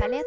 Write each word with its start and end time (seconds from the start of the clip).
Palette, 0.00 0.24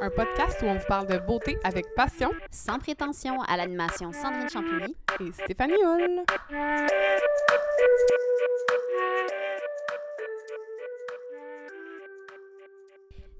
un 0.00 0.10
podcast 0.10 0.62
où 0.62 0.66
on 0.66 0.78
vous 0.78 0.86
parle 0.86 1.08
de 1.08 1.18
beauté 1.18 1.58
avec 1.64 1.92
passion 1.96 2.30
sans 2.52 2.78
prétention 2.78 3.42
à 3.42 3.56
l'animation 3.56 4.12
Sandrine 4.12 4.48
Champigny 4.48 4.94
et 5.18 5.32
Stéphanie 5.32 5.74
Hull. 5.82 6.22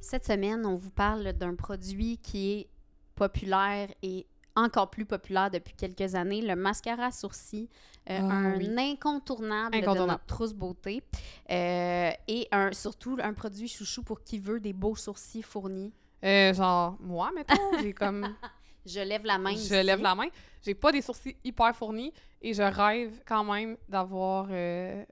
Cette 0.00 0.24
semaine, 0.24 0.66
on 0.66 0.74
vous 0.74 0.90
parle 0.90 1.32
d'un 1.32 1.54
produit 1.54 2.18
qui 2.18 2.54
est 2.54 2.68
populaire 3.14 3.86
et 4.02 4.26
encore 4.56 4.90
plus 4.90 5.04
populaire 5.04 5.50
depuis 5.50 5.74
quelques 5.74 6.14
années, 6.14 6.42
le 6.42 6.56
mascara 6.56 7.10
sourcil, 7.10 7.68
euh, 8.10 8.18
Ah, 8.20 8.32
un 8.32 8.56
oui. 8.56 8.68
incontournable, 8.76 9.80
de 9.80 9.86
notre 9.86 10.24
trousse 10.26 10.52
beauté 10.52 11.02
euh, 11.50 12.10
et 12.28 12.48
un, 12.50 12.72
surtout 12.72 13.16
un 13.22 13.32
produit 13.32 13.68
chouchou 13.68 14.02
pour 14.02 14.22
qui 14.22 14.38
veut 14.38 14.60
des 14.60 14.72
beaux 14.72 14.96
sourcils 14.96 15.42
fournis. 15.42 15.92
Euh, 16.24 16.52
genre, 16.54 16.96
moi, 17.00 17.30
mettons, 17.34 17.78
j'ai 17.80 17.92
comme. 17.92 18.34
Je 18.84 18.98
lève 18.98 19.24
la 19.24 19.38
main. 19.38 19.54
je 19.54 19.80
lève 19.80 20.02
la 20.02 20.16
main. 20.16 20.26
J'ai 20.60 20.74
pas 20.74 20.90
des 20.90 21.02
sourcils 21.02 21.36
hyper 21.44 21.72
fournis 21.76 22.12
et 22.40 22.52
je 22.52 22.62
rêve 22.64 23.12
quand 23.24 23.44
même 23.44 23.76
d'avoir 23.88 24.48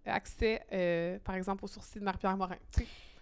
accès, 0.04 1.20
par 1.22 1.36
exemple, 1.36 1.64
aux 1.64 1.68
sourcils 1.68 2.00
de 2.00 2.04
Marie-Pierre 2.04 2.36
Morin. 2.36 2.56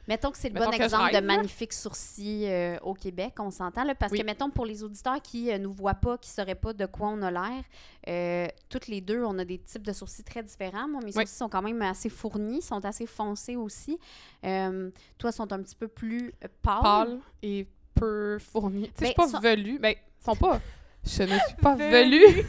Mettons 0.08 0.30
que 0.30 0.38
c'est 0.38 0.48
le 0.48 0.54
Mettons 0.54 0.70
bon 0.70 0.72
exemple 0.76 1.10
de 1.10 1.16
rêve, 1.16 1.24
magnifiques 1.24 1.72
sourcils 1.74 2.46
euh, 2.46 2.78
au 2.82 2.94
Québec, 2.94 3.34
on 3.38 3.50
s'entend. 3.50 3.84
là, 3.84 3.94
Parce 3.94 4.10
Oui. 4.10 4.18
que, 4.20 4.24
mettons, 4.24 4.48
pour 4.50 4.64
les 4.66 4.82
auditeurs 4.82 5.20
qui 5.22 5.44
ne 5.52 5.58
nous 5.58 5.72
voient 5.72 5.94
pas, 5.94 6.16
qui 6.18 6.30
ne 6.30 6.34
sauraient 6.34 6.54
pas 6.54 6.72
de 6.72 6.86
quoi 6.86 7.08
on 7.08 7.20
a 7.22 7.30
l'air, 7.30 7.62
euh, 8.08 8.48
toutes 8.70 8.86
les 8.88 9.00
deux, 9.02 9.22
on 9.22 9.38
a 9.38 9.44
des 9.44 9.58
types 9.58 9.82
de 9.86 9.92
sourcils 9.92 10.24
très 10.24 10.42
différents. 10.42 10.88
Moi, 10.88 11.00
mes 11.00 11.06
Oui. 11.09 11.12
sourcils 11.12 11.37
sont 11.37 11.48
quand 11.50 11.62
même 11.62 11.82
assez 11.82 12.09
fournis, 12.09 12.62
sont 12.62 12.84
assez 12.84 13.06
foncés 13.06 13.56
aussi. 13.56 13.98
Euh, 14.45 14.90
toi, 15.18 15.30
sont 15.30 15.52
un 15.52 15.62
petit 15.62 15.76
peu 15.76 15.88
plus 15.88 16.32
euh, 16.43 16.48
pâles. 16.62 16.80
pâles 16.82 17.18
et 17.43 17.68
peu 17.95 18.38
fournis. 18.38 18.84
Tu 18.84 18.88
sais, 18.88 18.93
je 18.96 19.00
Ben, 19.00 19.06
suis 19.06 19.15
pas 19.15 19.28
sont- 19.28 19.40
velue. 19.40 19.78
Ben, 19.78 19.95
ils 19.95 20.24
sont 20.24 20.37
pas. 20.37 20.60
Je 21.04 21.22
ne 21.22 21.38
suis 21.38 21.56
pas 21.60 21.74
velue. 21.76 22.45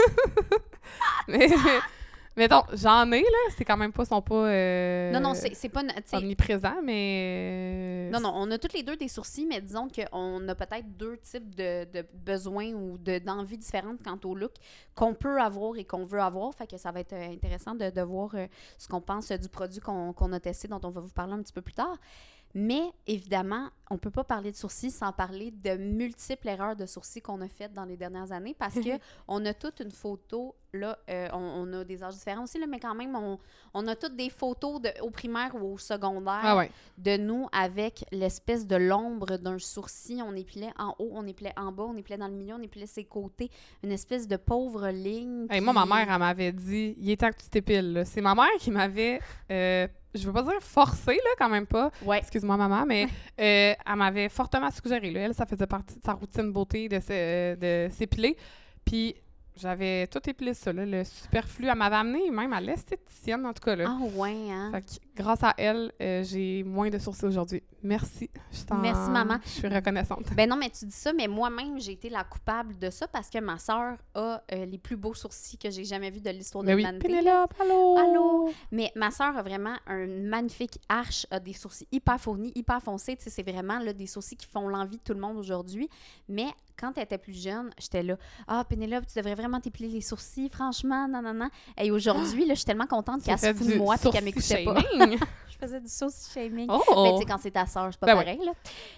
mais, 1.28 1.48
mettons, 2.38 2.62
j'en 2.74 3.12
ai, 3.12 3.22
là. 3.22 3.54
C'est 3.58 3.66
quand 3.66 3.78
même 3.78 3.92
pas, 3.92 4.06
sont 4.06 4.22
pas. 4.22 4.48
euh, 4.48 5.12
Non, 5.12 5.20
non, 5.20 5.34
c'est 5.34 5.54
c'est 5.56 5.70
pas... 5.70 5.82
omniprésents, 6.14 6.82
mais. 6.84 8.10
Non, 8.12 8.20
non, 8.20 8.32
on 8.36 8.50
a 8.52 8.58
toutes 8.58 8.74
les 8.74 8.84
deux 8.84 8.96
des 8.98 9.08
sourcils, 9.08 9.46
mais 9.46 9.62
disons 9.62 9.88
qu'on 9.88 10.48
a 10.48 10.56
peut-être 10.56 10.98
deux 10.98 11.18
types 11.18 11.54
de, 11.56 11.86
de 11.92 12.06
besoins 12.14 12.72
ou 12.74 12.98
de- 12.98 13.20
d'envies 13.20 13.58
différentes 13.58 14.00
quant 14.04 14.20
au 14.24 14.36
look 14.36 14.54
qu'on 14.96 15.14
peut 15.14 15.40
avoir 15.42 15.76
et 15.78 15.86
qu'on 15.86 16.06
veut 16.06 16.22
avoir. 16.22 16.54
Fait 16.54 16.68
que 16.68 16.78
ça 16.78 16.92
va 16.92 17.00
être 17.02 17.14
euh, 17.14 17.32
intéressant 17.32 17.76
de, 17.76 17.90
de 17.90 18.02
voir 18.02 18.32
euh, 18.36 18.48
ce 18.78 18.88
qu'on 18.88 19.02
pense 19.02 19.32
euh, 19.32 19.38
du 19.38 19.50
produit 19.50 19.80
qu'on 19.80 20.14
qu'on 20.14 20.32
a 20.34 20.40
testé, 20.40 20.68
dont 20.68 20.80
on 20.84 20.90
va 20.90 21.02
vous 21.02 21.14
parler 21.14 21.34
un 21.34 21.42
petit 21.42 21.54
peu 21.54 21.62
plus 21.62 21.74
tard. 21.74 21.98
Mais 22.56 22.82
évidemment, 23.06 23.70
on 23.92 23.96
ne 23.96 24.00
peut 24.00 24.10
pas 24.12 24.24
parler 24.24 24.52
de 24.52 24.56
sourcils 24.56 24.92
sans 24.92 25.12
parler 25.12 25.52
de 25.52 25.78
multiples 25.78 26.48
erreurs 26.48 26.76
de 26.76 26.86
sourcils 26.86 27.22
qu'on 27.22 27.42
a 27.42 27.48
faites 27.48 27.74
dans 27.74 27.86
les 27.86 27.98
dernières 27.98 28.32
années 28.32 28.56
parce 28.58 28.76
que 28.76 28.90
on 29.28 29.46
a 29.46 29.54
toute 29.54 29.80
une 29.82 29.92
photo, 29.92 30.56
là, 30.74 30.98
euh, 31.10 31.28
on, 31.34 31.38
on 31.70 31.74
a 31.80 31.84
des 31.84 32.04
âges 32.04 32.16
différents 32.16 32.44
aussi, 32.44 32.60
là, 32.60 32.66
mais 32.68 32.80
quand 32.80 32.94
même, 32.96 33.16
on, 33.16 33.38
on 33.74 33.88
a 33.88 33.96
toutes 33.96 34.16
des 34.16 34.30
photos 34.30 34.82
de, 34.82 34.90
au 35.02 35.10
primaire 35.12 35.56
ou 35.56 35.74
au 35.74 35.78
secondaire 35.78 36.40
Ah 36.44 36.58
ouais. 36.58 36.72
de 36.98 37.18
nous 37.18 37.48
avec 37.52 38.04
l'espèce 38.12 38.66
de 38.68 38.76
l'ombre 38.76 39.38
d'un 39.38 39.60
sourcil. 39.60 40.22
On 40.24 40.36
épilait 40.36 40.74
en 40.78 40.96
haut, 41.00 41.12
on 41.14 41.26
épilait 41.28 41.54
en 41.58 41.72
bas, 41.72 41.86
on 41.88 41.98
épilait 41.98 42.18
dans 42.18 42.28
le 42.28 42.34
milieu, 42.36 42.56
on 42.56 42.62
épilait 42.62 42.86
ses 42.88 43.06
côtés. 43.06 43.50
Une 43.84 43.92
espèce 43.92 44.28
de 44.28 44.38
pauvre 44.38 44.90
ligne. 44.90 45.46
Hey, 45.50 45.62
moi, 45.62 45.74
ma 45.74 45.86
mère, 45.86 46.12
elle 46.12 46.20
m'avait 46.20 46.52
dit 46.52 46.96
il 47.00 47.10
est 47.12 47.18
temps 47.18 47.32
que 47.32 47.42
tu 47.42 47.50
t'épiles. 47.50 48.04
C'est 48.06 48.22
ma 48.22 48.34
mère 48.36 48.48
qui 48.60 48.72
m'avait, 48.72 49.20
euh, 49.52 49.88
je 50.16 50.26
veux 50.26 50.34
pas 50.34 50.44
dire 50.44 50.60
forcé, 50.62 51.14
là, 51.16 51.30
quand 51.38 51.50
même 51.50 51.68
pas. 51.68 51.92
Ouais. 52.04 52.18
Excuse-moi, 52.20 52.58
maman, 52.58 52.86
mais 52.86 53.06
euh, 53.40 53.74
elle 53.86 53.96
m'avait 53.96 54.30
fortement 54.30 54.70
suggéré. 54.72 55.12
Là. 55.12 55.22
Elle, 55.22 55.34
ça 55.34 55.46
faisait 55.46 55.68
partie 55.68 55.96
de 55.98 56.02
sa 56.04 56.14
routine 56.14 56.52
beauté 56.52 56.90
de 56.90 57.00
se- 57.00 57.56
de 57.56 57.90
s'épiler. 57.94 58.36
Puis 58.86 59.16
j'avais 59.56 60.08
tout 60.08 60.22
épilé 60.30 60.54
ça, 60.54 60.72
là, 60.72 60.86
le 60.86 61.04
superflu. 61.04 61.68
Elle 61.68 61.78
m'avait 61.78 61.98
amené 61.98 62.32
même 62.32 62.54
à 62.54 62.62
l'esthéticienne, 62.62 63.46
en 63.46 63.54
tout 63.54 63.62
cas. 63.64 63.76
Là. 63.76 63.86
Ah 63.88 64.00
ouais, 64.16 64.50
hein? 64.52 64.72
Fait 64.72 64.82
que, 64.82 64.88
grâce 65.20 65.44
à 65.44 65.54
elle, 65.58 65.92
euh, 66.02 66.24
j'ai 66.24 66.64
moins 66.64 66.90
de 66.90 66.98
sourcils 66.98 67.26
aujourd'hui. 67.26 67.62
Merci. 67.84 68.30
Je 68.52 68.62
t'en- 68.64 68.78
Merci, 68.78 69.10
maman. 69.12 69.38
Je 69.44 69.50
suis 69.50 69.68
reconnaissante. 69.68 70.24
Ben 70.36 70.50
non, 70.50 70.56
mais 70.56 70.70
tu 70.70 70.86
dis 70.86 70.92
ça, 70.96 71.12
mais 71.14 71.28
moi-même, 71.28 71.80
j'ai 71.80 71.92
été 71.92 72.10
la 72.10 72.24
coupable 72.24 72.78
de 72.78 72.90
ça 72.90 73.08
parce 73.08 73.30
que 73.30 73.38
ma 73.40 73.58
sœur 73.58 73.98
a 74.16 74.42
euh, 74.54 74.66
les 74.66 74.78
plus 74.78 74.96
beaux 74.96 75.14
sourcils 75.14 75.58
que 75.58 75.70
j'ai 75.70 75.84
jamais 75.84 76.10
vus 76.10 76.22
de 76.22 76.30
l'histoire 76.30 76.64
de 76.64 76.68
Mais 76.70 76.76
oui, 76.76 76.82
l'humanité. 76.84 77.08
Pénélope, 77.08 77.54
allô! 77.62 77.98
Allô? 77.98 78.52
Mais 78.72 78.92
ma 78.96 79.12
sœur 79.12 79.38
a 79.38 79.44
vraiment 79.44 79.76
un 79.88 80.08
magnifique 80.08 80.80
arche, 80.88 81.26
a 81.32 81.40
des 81.40 81.54
sourcils 81.54 81.88
hyper 81.92 82.20
fournis, 82.20 82.52
hyper 82.56 82.82
foncés. 82.82 83.16
Tu 83.18 83.24
sais, 83.26 83.30
c'est 83.30 83.44
vraiment 83.52 83.80
là, 83.80 83.92
des 83.94 84.08
sourcils 84.08 84.38
qui 84.38 84.46
font 84.48 84.68
l'envie 84.68 84.98
de 84.98 85.04
tout 85.04 85.14
le 85.14 85.20
monde 85.20 85.38
aujourd'hui. 85.38 85.90
Mais 86.28 86.48
quand 86.80 86.94
elle 86.98 87.04
était 87.04 87.18
plus 87.18 87.34
jeune, 87.34 87.72
j'étais 87.78 88.04
là, 88.04 88.16
ah, 88.48 88.64
Pénélope, 88.68 89.06
tu 89.06 89.18
devrais 89.20 89.36
vraiment 89.36 89.60
t'épiler 89.60 89.90
les 89.90 90.00
sourcils, 90.00 90.50
franchement, 90.50 91.10
non, 91.10 91.22
non, 91.22 91.34
non. 91.34 91.50
Et 91.78 91.92
aujourd'hui, 91.92 92.46
là, 92.46 92.54
je 92.54 92.60
suis 92.60 92.66
tellement 92.66 92.88
contente 92.88 93.22
qu'elle 93.24 93.38
se 93.38 93.54
fout 93.54 93.68
de 93.68 93.76
moi 93.76 93.96
et 94.02 94.10
qu'elle 94.10 94.24
m'écoutait 94.24 94.64
pas. 94.64 94.76
Shaming. 95.18 95.20
je 95.50 95.58
faisais 95.58 95.80
du 95.82 95.88
sourcil 95.90 96.34
shaming. 96.34 96.68
Oh! 96.70 97.04
Mais 97.04 97.12
tu 97.14 97.18
sais, 97.20 97.26
quand 97.26 97.38
c'est 97.40 97.52
ta 97.52 97.66
sœur, 97.66 97.90
c'est 97.92 98.00
pas 98.00 98.08
Ben 98.08 98.18
oui. 98.18 98.24
pareil, 98.26 98.40
là. 98.46 98.52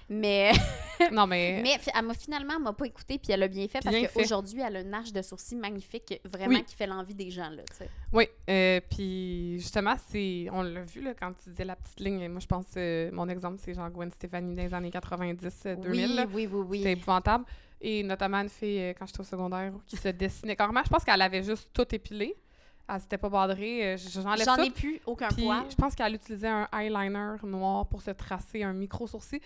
Mais, 0.10 0.52
non, 1.12 1.28
mais... 1.28 1.62
mais 1.64 1.78
elle 1.94 2.06
m'a 2.06 2.14
finalement 2.14 2.54
elle 2.58 2.64
m'a 2.64 2.74
pas 2.74 2.86
écoutée, 2.86 3.18
puis 3.18 3.32
elle 3.32 3.44
a 3.44 3.48
bien 3.48 3.68
fait 3.68 3.80
Bien 3.80 4.02
parce 4.02 4.14
qu'aujourd'hui, 4.14 4.62
elle 4.62 4.76
a 4.78 4.82
une 4.82 4.94
arche 4.94 5.12
de 5.12 5.22
sourcils 5.22 5.56
magnifique, 5.56 6.20
vraiment 6.26 6.56
Oui. 6.56 6.64
qui 6.64 6.76
fait 6.76 6.88
l'envie 6.88 7.16
des 7.16 7.30
gens, 7.32 7.50
là, 7.50 7.64
tu 7.70 7.78
sais. 7.78 7.90
Oui, 8.12 8.28
euh, 8.50 8.80
puis 8.90 9.58
justement, 9.60 9.96
c'est 10.10 10.48
on 10.52 10.62
l'a 10.62 10.82
vu 10.84 11.02
là, 11.02 11.14
quand 11.14 11.32
tu 11.44 11.50
disais 11.50 11.66
la 11.66 11.76
petite 11.76 12.00
ligne. 12.00 12.28
Moi, 12.28 12.40
je 12.40 12.48
pense 12.48 12.66
euh, 12.78 13.10
mon 13.12 13.28
exemple, 13.30 13.60
c'est 13.64 13.74
genre 13.74 13.90
Gwen 13.90 14.12
Stefani 14.12 14.56
dans 14.56 14.64
les 14.64 14.74
années 14.74 14.92
90, 14.92 15.64
euh, 15.66 15.76
2000. 15.76 16.06
Oui, 16.10 16.16
là. 16.16 16.26
oui, 16.34 16.48
oui, 16.52 16.66
oui. 16.70 16.78
C'était 16.80 16.94
épouvantable. 16.94 17.46
Et 17.84 18.04
notamment 18.04 18.38
une 18.38 18.50
fille, 18.50 18.80
euh, 18.80 18.94
quand 18.98 19.08
j'étais 19.08 19.22
au 19.22 19.24
secondaire, 19.24 19.74
qui 19.88 19.98
se 19.98 20.10
dessinait 20.10 20.56
carrément. 20.56 20.82
Je 20.86 20.90
pense 20.90 21.04
qu'elle 21.04 21.22
avait 21.22 21.42
juste 21.42 21.70
tout 21.74 21.88
épilé. 21.96 22.36
Elle 22.90 23.00
s'était 23.02 23.18
pas 23.18 23.30
badrée. 23.30 23.94
euh, 23.94 23.98
J'enlève 23.98 24.46
J'en 24.46 24.58
ai 24.58 24.70
plus 24.72 25.00
aucun 25.06 25.30
Puis 25.30 25.44
poil. 25.46 25.64
je 25.70 25.76
pense 25.76 25.96
qu'elle 25.96 26.16
utilisait 26.16 26.48
un 26.50 26.68
eyeliner 26.74 27.36
noir 27.44 27.88
pour 27.88 28.02
se 28.02 28.12
tracer 28.12 28.64
un 28.64 28.74
micro-sourcil. 28.74 29.40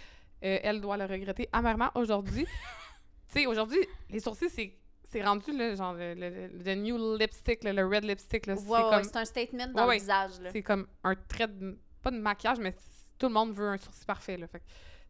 Euh, 0.44 0.60
elle 0.64 0.82
doit 0.82 0.98
le 0.98 1.06
regretter 1.06 1.48
amèrement 1.54 1.90
aujourd'hui. 1.96 2.46
tu 3.34 3.40
sais, 3.40 3.46
aujourd'hui, 3.46 3.80
les 4.10 4.20
sourcils, 4.20 4.50
c'est... 4.50 4.74
C'est 5.08 5.24
rendu, 5.24 5.56
là, 5.56 5.76
genre, 5.76 5.94
le, 5.94 6.14
le- 6.16 6.48
le 6.66 6.76
new 6.76 7.18
lipstick, 7.18 7.64
le 7.64 7.86
red 7.86 8.04
lipstick, 8.04 8.48
là, 8.48 8.56
Ouais, 8.56 8.60
c'est 8.60 8.70
ouais, 8.72 8.82
comme 8.90 9.04
c'est 9.04 9.16
un 9.18 9.24
statement 9.26 9.68
dans 9.68 9.88
Ouais, 9.88 9.96
le 9.96 10.02
visage. 10.02 10.32
Là. 10.42 10.50
c'est 10.52 10.64
comme 10.64 10.88
un 11.06 11.16
trait 11.16 11.48
de, 11.48 11.78
pas 12.02 12.12
de 12.12 12.18
maquillage 12.18 12.60
mais 12.60 12.74
tout 13.18 13.28
le 13.28 13.34
monde 13.34 13.54
veut 13.54 13.70
un 13.70 13.78
sourcil 13.78 14.04
parfait 14.06 14.36
là. 14.36 14.48
Fait 14.48 14.62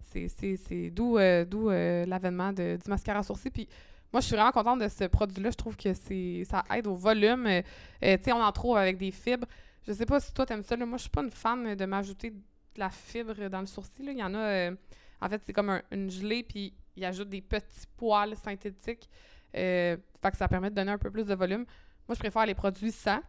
c'est 0.01 0.27
c'est 0.27 0.57
c'est 0.57 0.89
d'où 0.91 1.17
euh, 1.17 1.43
d'où 1.45 1.69
euh, 1.71 2.05
l'avènement 2.05 2.51
de- 2.53 2.77
du 2.83 2.87
mascara 2.89 3.19
à 3.19 3.23
sourcil 3.23 3.49
puis 3.51 3.67
moi 4.15 4.21
je 4.21 4.27
suis 4.27 4.35
vraiment 4.37 4.53
contente 4.53 4.79
de 4.79 4.87
ce 4.87 5.03
produit 5.09 5.43
là, 5.43 5.51
je 5.51 5.57
trouve 5.57 5.75
que 5.75 5.93
ça 5.93 6.63
aide 6.73 6.87
au 6.87 6.95
volume. 6.95 7.47
Euh, 7.47 7.61
tu 8.01 8.23
sais 8.23 8.31
on 8.31 8.41
en 8.41 8.51
trouve 8.53 8.77
avec 8.77 8.97
des 8.97 9.11
fibres. 9.11 9.45
Je 9.85 9.91
sais 9.91 10.05
pas 10.05 10.21
si 10.21 10.33
toi 10.33 10.45
t'aimes 10.45 10.63
ça 10.63 10.77
là, 10.77 10.85
moi 10.85 10.97
je 10.97 11.01
suis 11.01 11.09
pas 11.09 11.21
une 11.21 11.31
fan 11.31 11.75
de 11.75 11.85
m'ajouter 11.85 12.29
de 12.31 12.39
la 12.77 12.89
fibre 12.89 13.49
dans 13.49 13.59
le 13.59 13.65
sourcil 13.65 14.07
il 14.07 14.17
y 14.17 14.23
en 14.23 14.33
a 14.33 14.37
euh, 14.39 14.75
en 15.21 15.27
fait 15.27 15.41
c'est 15.45 15.51
comme 15.51 15.69
un- 15.69 15.81
une 15.91 16.09
gelée 16.09 16.43
puis 16.43 16.73
il 16.95 17.03
ajoute 17.03 17.27
des 17.27 17.41
petits 17.41 17.87
poils 17.97 18.37
synthétiques. 18.37 19.09
Euh, 19.53 19.97
fait 20.21 20.31
que 20.31 20.37
ça 20.37 20.47
permet 20.47 20.69
de 20.69 20.75
donner 20.75 20.91
un 20.93 20.97
peu 20.97 21.11
plus 21.11 21.25
de 21.27 21.35
volume. 21.35 21.65
Moi 22.07 22.15
je 22.15 22.19
préfère 22.19 22.45
les 22.45 22.55
produits 22.55 22.93
sans 22.93 23.19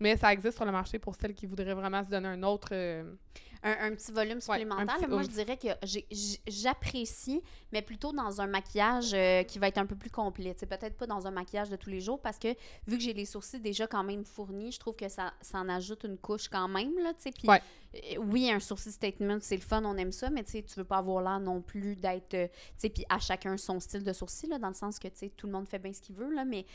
mais 0.00 0.16
ça 0.16 0.32
existe 0.32 0.56
sur 0.56 0.64
le 0.64 0.72
marché 0.72 0.98
pour 0.98 1.14
celles 1.14 1.34
qui 1.34 1.46
voudraient 1.46 1.74
vraiment 1.74 2.04
se 2.04 2.10
donner 2.10 2.28
un 2.28 2.42
autre. 2.42 2.68
euh, 2.72 3.14
Un, 3.64 3.76
un 3.92 3.94
petit 3.94 4.10
volume 4.10 4.40
supplémentaire. 4.40 4.96
petit- 4.96 5.06
moi, 5.06 5.22
je 5.22 5.28
dirais 5.28 5.56
que 5.56 5.68
j'apprécie, 6.46 7.42
mais 7.72 7.82
plutôt 7.82 8.12
dans 8.12 8.40
un 8.40 8.46
maquillage 8.46 9.12
euh, 9.14 9.42
qui 9.44 9.58
va 9.58 9.68
être 9.68 9.78
un 9.78 9.86
peu 9.86 9.94
plus 9.96 10.10
complet. 10.10 10.54
Peut-être 10.54 10.96
pas 10.96 11.06
dans 11.06 11.26
un 11.26 11.30
maquillage 11.30 11.70
de 11.70 11.76
tous 11.76 11.90
les 11.90 12.00
jours, 12.00 12.20
parce 12.20 12.38
que 12.38 12.48
vu 12.86 12.96
que 12.98 13.02
j'ai 13.02 13.12
les 13.12 13.24
sourcils 13.24 13.60
déjà 13.60 13.86
quand 13.86 14.02
même 14.04 14.24
fournis, 14.24 14.72
je 14.72 14.78
trouve 14.80 14.96
que 14.96 15.08
ça, 15.08 15.32
ça 15.40 15.58
en 15.58 15.68
ajoute 15.68 16.04
une 16.04 16.18
couche 16.18 16.48
quand 16.48 16.68
même. 16.68 16.92
Là, 16.98 17.12
Ouais. 17.44 17.60
euh, 17.94 18.16
oui, 18.18 18.50
un 18.50 18.60
sourcil 18.60 18.92
statement, 18.92 19.38
c'est 19.40 19.56
le 19.56 19.62
fun, 19.62 19.82
on 19.84 19.96
aime 19.96 20.12
ça, 20.12 20.30
mais 20.30 20.44
tu 20.44 20.62
tu 20.62 20.74
veux 20.76 20.84
pas 20.84 20.98
avoir 20.98 21.22
l'air 21.22 21.40
non 21.40 21.60
plus 21.62 21.96
d'être... 21.96 22.50
puis 22.80 23.04
à 23.08 23.18
chacun 23.18 23.56
son 23.56 23.80
style 23.80 24.02
de 24.04 24.12
sourcil, 24.12 24.48
là, 24.48 24.58
dans 24.58 24.68
le 24.68 24.74
sens 24.74 24.98
que 24.98 25.08
tout 25.36 25.46
le 25.46 25.52
monde 25.52 25.68
fait 25.68 25.78
bien 25.78 25.92
ce 25.92 26.00
qu'il 26.00 26.14
veut, 26.16 26.32
là, 26.34 26.44
mais 26.44 26.66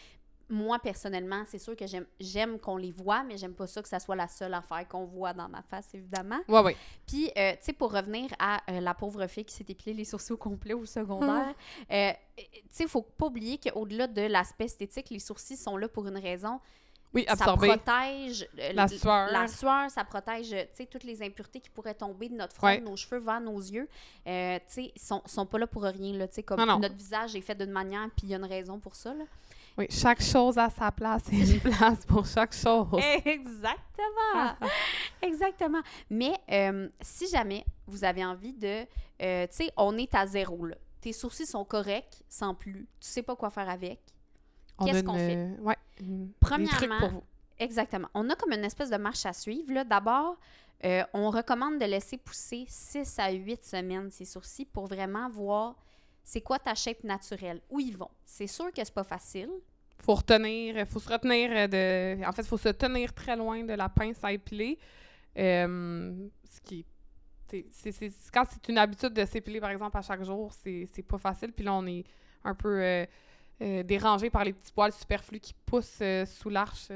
moi, 0.50 0.80
personnellement, 0.80 1.44
c'est 1.46 1.58
sûr 1.60 1.76
que 1.76 1.86
j'aime 2.20 2.58
qu'on 2.60 2.78
les 2.78 2.92
voit, 2.92 3.24
mais 3.24 3.38
j'aime 3.38 3.54
pas 3.54 3.68
ça 3.68 3.82
que 3.82 3.90
ça 3.90 4.00
soit 4.00 4.16
la 4.16 4.28
seule 4.28 4.54
affaire 4.54 4.88
qu'on 4.88 5.04
voit 5.06 5.34
dans 5.34 5.50
ma 5.50 5.62
face, 5.62 5.94
évidemment. 5.94 6.40
Ouais, 6.48 6.62
ouais. 6.62 6.78
Puis, 7.06 7.30
euh, 7.38 7.52
tu 7.54 7.58
sais, 7.62 7.74
pour 7.74 7.92
revenir 7.92 8.30
à 8.40 8.62
euh, 8.72 8.80
la 8.80 8.94
pauvre 8.94 9.28
fille 9.28 9.44
qui 9.46 9.54
s'est 9.54 9.66
épilée 9.68 9.94
les 9.94 10.06
sourcils 10.06 10.32
au 10.34 10.38
complet 10.38 10.74
au 10.74 10.86
secondaire, 10.86 11.54
euh, 11.92 12.12
tu 12.38 12.44
sais, 12.70 12.84
il 12.84 12.90
faut 12.90 13.02
pas 13.02 13.26
oublier 13.26 13.58
qu'au-delà 13.58 14.08
de 14.08 14.22
l'aspect 14.22 14.66
esthétique, 14.66 15.10
les 15.10 15.20
sourcils 15.20 15.58
sont 15.58 15.76
là 15.76 15.88
pour 15.90 16.08
une 16.08 16.18
raison. 16.18 16.60
Oui, 17.14 17.24
Ça 17.26 17.34
absorber 17.34 17.70
protège 17.70 18.48
euh, 18.60 18.74
la 18.74 18.88
sueur. 18.90 19.32
la 19.32 19.48
sueur, 19.48 19.90
ça 19.90 20.04
protège, 20.04 20.50
tu 20.50 20.56
sais, 20.74 20.86
toutes 20.86 21.06
les 21.06 21.22
impuretés 21.24 21.62
qui 21.62 21.70
pourraient 21.70 21.94
tomber 21.96 22.28
de 22.30 22.36
notre 22.36 22.54
front, 22.54 22.68
Ouais. 22.68 22.82
nos 22.82 22.96
cheveux 22.98 23.20
vers 23.20 23.40
nos 23.40 23.58
yeux. 23.60 23.88
Euh, 24.28 24.58
tu 24.60 24.64
sais, 24.68 24.92
ils 24.96 25.02
sont, 25.02 25.22
sont 25.26 25.46
pas 25.46 25.58
là 25.58 25.68
pour 25.68 25.84
rien, 25.84 26.14
là, 26.18 26.28
tu 26.28 26.36
sais, 26.36 26.44
comme 26.44 26.60
Non, 26.60 26.66
non. 26.66 26.80
notre 26.80 26.96
visage 26.96 27.34
est 27.36 27.42
fait 27.42 27.56
d'une 27.56 27.72
manière, 27.72 28.10
puis 28.16 28.28
il 28.28 28.30
y 28.30 28.34
a 28.34 28.38
une 28.38 28.46
raison 28.46 28.78
pour 28.80 28.96
ça, 28.96 29.14
là. 29.14 29.24
Oui, 29.78 29.86
chaque 29.90 30.22
chose 30.24 30.58
a 30.58 30.70
sa 30.70 30.92
place 30.92 31.24
et 31.32 31.38
une 31.54 31.60
place 31.60 32.06
pour 32.06 32.26
chaque 32.26 32.54
chose. 32.54 32.88
Exactement! 33.26 34.56
Exactement. 35.22 35.82
Mais 36.10 36.34
euh, 36.52 36.90
si 37.02 37.28
jamais 37.28 37.66
vous 37.86 38.04
avez 38.04 38.26
envie 38.26 38.54
de... 38.54 38.86
euh, 39.22 39.48
tu 39.48 39.56
sais, 39.56 39.72
on 39.78 39.98
est 39.98 40.14
à 40.16 40.26
zéro, 40.26 40.66
là. 40.66 40.76
Tes 41.02 41.14
sourcils 41.14 41.46
sont 41.46 41.64
corrects, 41.64 42.24
sans 42.28 42.54
plus. 42.56 42.88
Tu 43.00 43.08
sais 43.08 43.22
pas 43.24 43.36
quoi 43.36 43.50
faire 43.50 43.70
avec. 43.70 44.00
Qu'est-ce 44.84 45.04
qu'on 45.04 45.16
fait? 45.16 45.36
euh, 45.38 45.56
Ouais. 45.62 45.78
une- 46.00 46.28
des 46.28 46.34
Premièrement, 46.40 46.78
trucs 46.78 46.98
pour 47.00 47.10
vous. 47.10 47.24
Exactement. 47.60 48.08
On 48.14 48.30
a 48.30 48.36
comme 48.36 48.52
une 48.54 48.66
espèce 48.66 48.90
de 48.90 48.98
marche 48.98 49.26
à 49.26 49.34
suivre. 49.34 49.74
Là. 49.74 49.84
D'abord, 49.84 50.38
euh, 50.86 51.04
on 51.14 51.30
recommande 51.30 51.80
de 51.80 51.86
laisser 51.86 52.18
pousser 52.18 52.66
6 52.68 53.18
à 53.20 53.32
8 53.32 53.64
semaines 53.66 54.10
ces 54.12 54.26
sourcils 54.26 54.66
pour 54.66 54.88
vraiment 54.88 55.30
voir 55.30 55.76
c'est 56.28 56.42
quoi 56.42 56.60
ta 56.60 56.76
shape 56.76 57.06
naturelle, 57.06 57.62
où 57.70 57.80
ils 57.80 57.96
vont? 57.96 58.12
C'est 58.26 58.48
sûr 58.48 58.66
que 58.74 58.84
c'est 58.84 58.94
pas 58.94 59.06
facile. 59.06 59.50
faut 59.98 60.14
retenir, 60.14 60.86
faut 60.86 61.00
se 61.00 61.08
retenir 61.08 61.70
de. 61.70 62.22
En 62.26 62.34
fait, 62.34 62.44
faut 62.44 62.58
se 62.58 62.68
tenir 62.68 63.14
très 63.14 63.38
loin 63.38 63.64
de 63.64 63.72
la 63.72 63.88
pince 63.88 64.22
à 64.22 64.34
épiler. 64.34 64.78
Euh, 65.38 66.28
ce 66.44 66.60
qui. 66.60 66.86
quand 68.34 68.44
c'est 68.50 68.68
une 68.68 68.78
habitude 68.78 69.14
de 69.14 69.24
s'épiler, 69.24 69.62
par 69.62 69.70
exemple, 69.70 69.98
à 69.98 70.02
chaque 70.02 70.22
jour, 70.22 70.52
c'est 70.52 71.08
pas 71.08 71.18
facile. 71.18 71.54
Puis 71.54 71.64
là, 71.64 71.74
on 71.74 71.88
est 71.88 72.04
un 72.44 72.56
peu 72.56 72.84
euh, 72.84 73.06
euh, 73.62 73.84
dérangé 73.84 74.30
par 74.30 74.44
les 74.44 74.52
petits 74.52 74.74
poils 74.74 74.92
superflus 74.92 75.40
qui 75.40 75.54
poussent 75.66 76.04
sous 76.26 76.50
l'arche, 76.50 76.90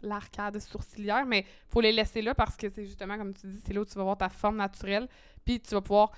l'arcade 0.00 0.58
sourcilière. 0.60 1.26
Mais 1.26 1.44
faut 1.68 1.82
les 1.82 1.92
laisser 1.92 2.22
là 2.22 2.34
parce 2.34 2.56
que 2.56 2.70
c'est 2.70 2.86
justement, 2.86 3.18
comme 3.18 3.34
tu 3.34 3.48
dis, 3.48 3.60
c'est 3.66 3.74
là 3.74 3.82
où 3.82 3.84
tu 3.84 3.96
vas 3.96 4.04
voir 4.04 4.16
ta 4.16 4.30
forme 4.30 4.56
naturelle. 4.56 5.08
Puis 5.44 5.60
tu 5.60 5.74
vas 5.74 5.82
pouvoir 5.82 6.12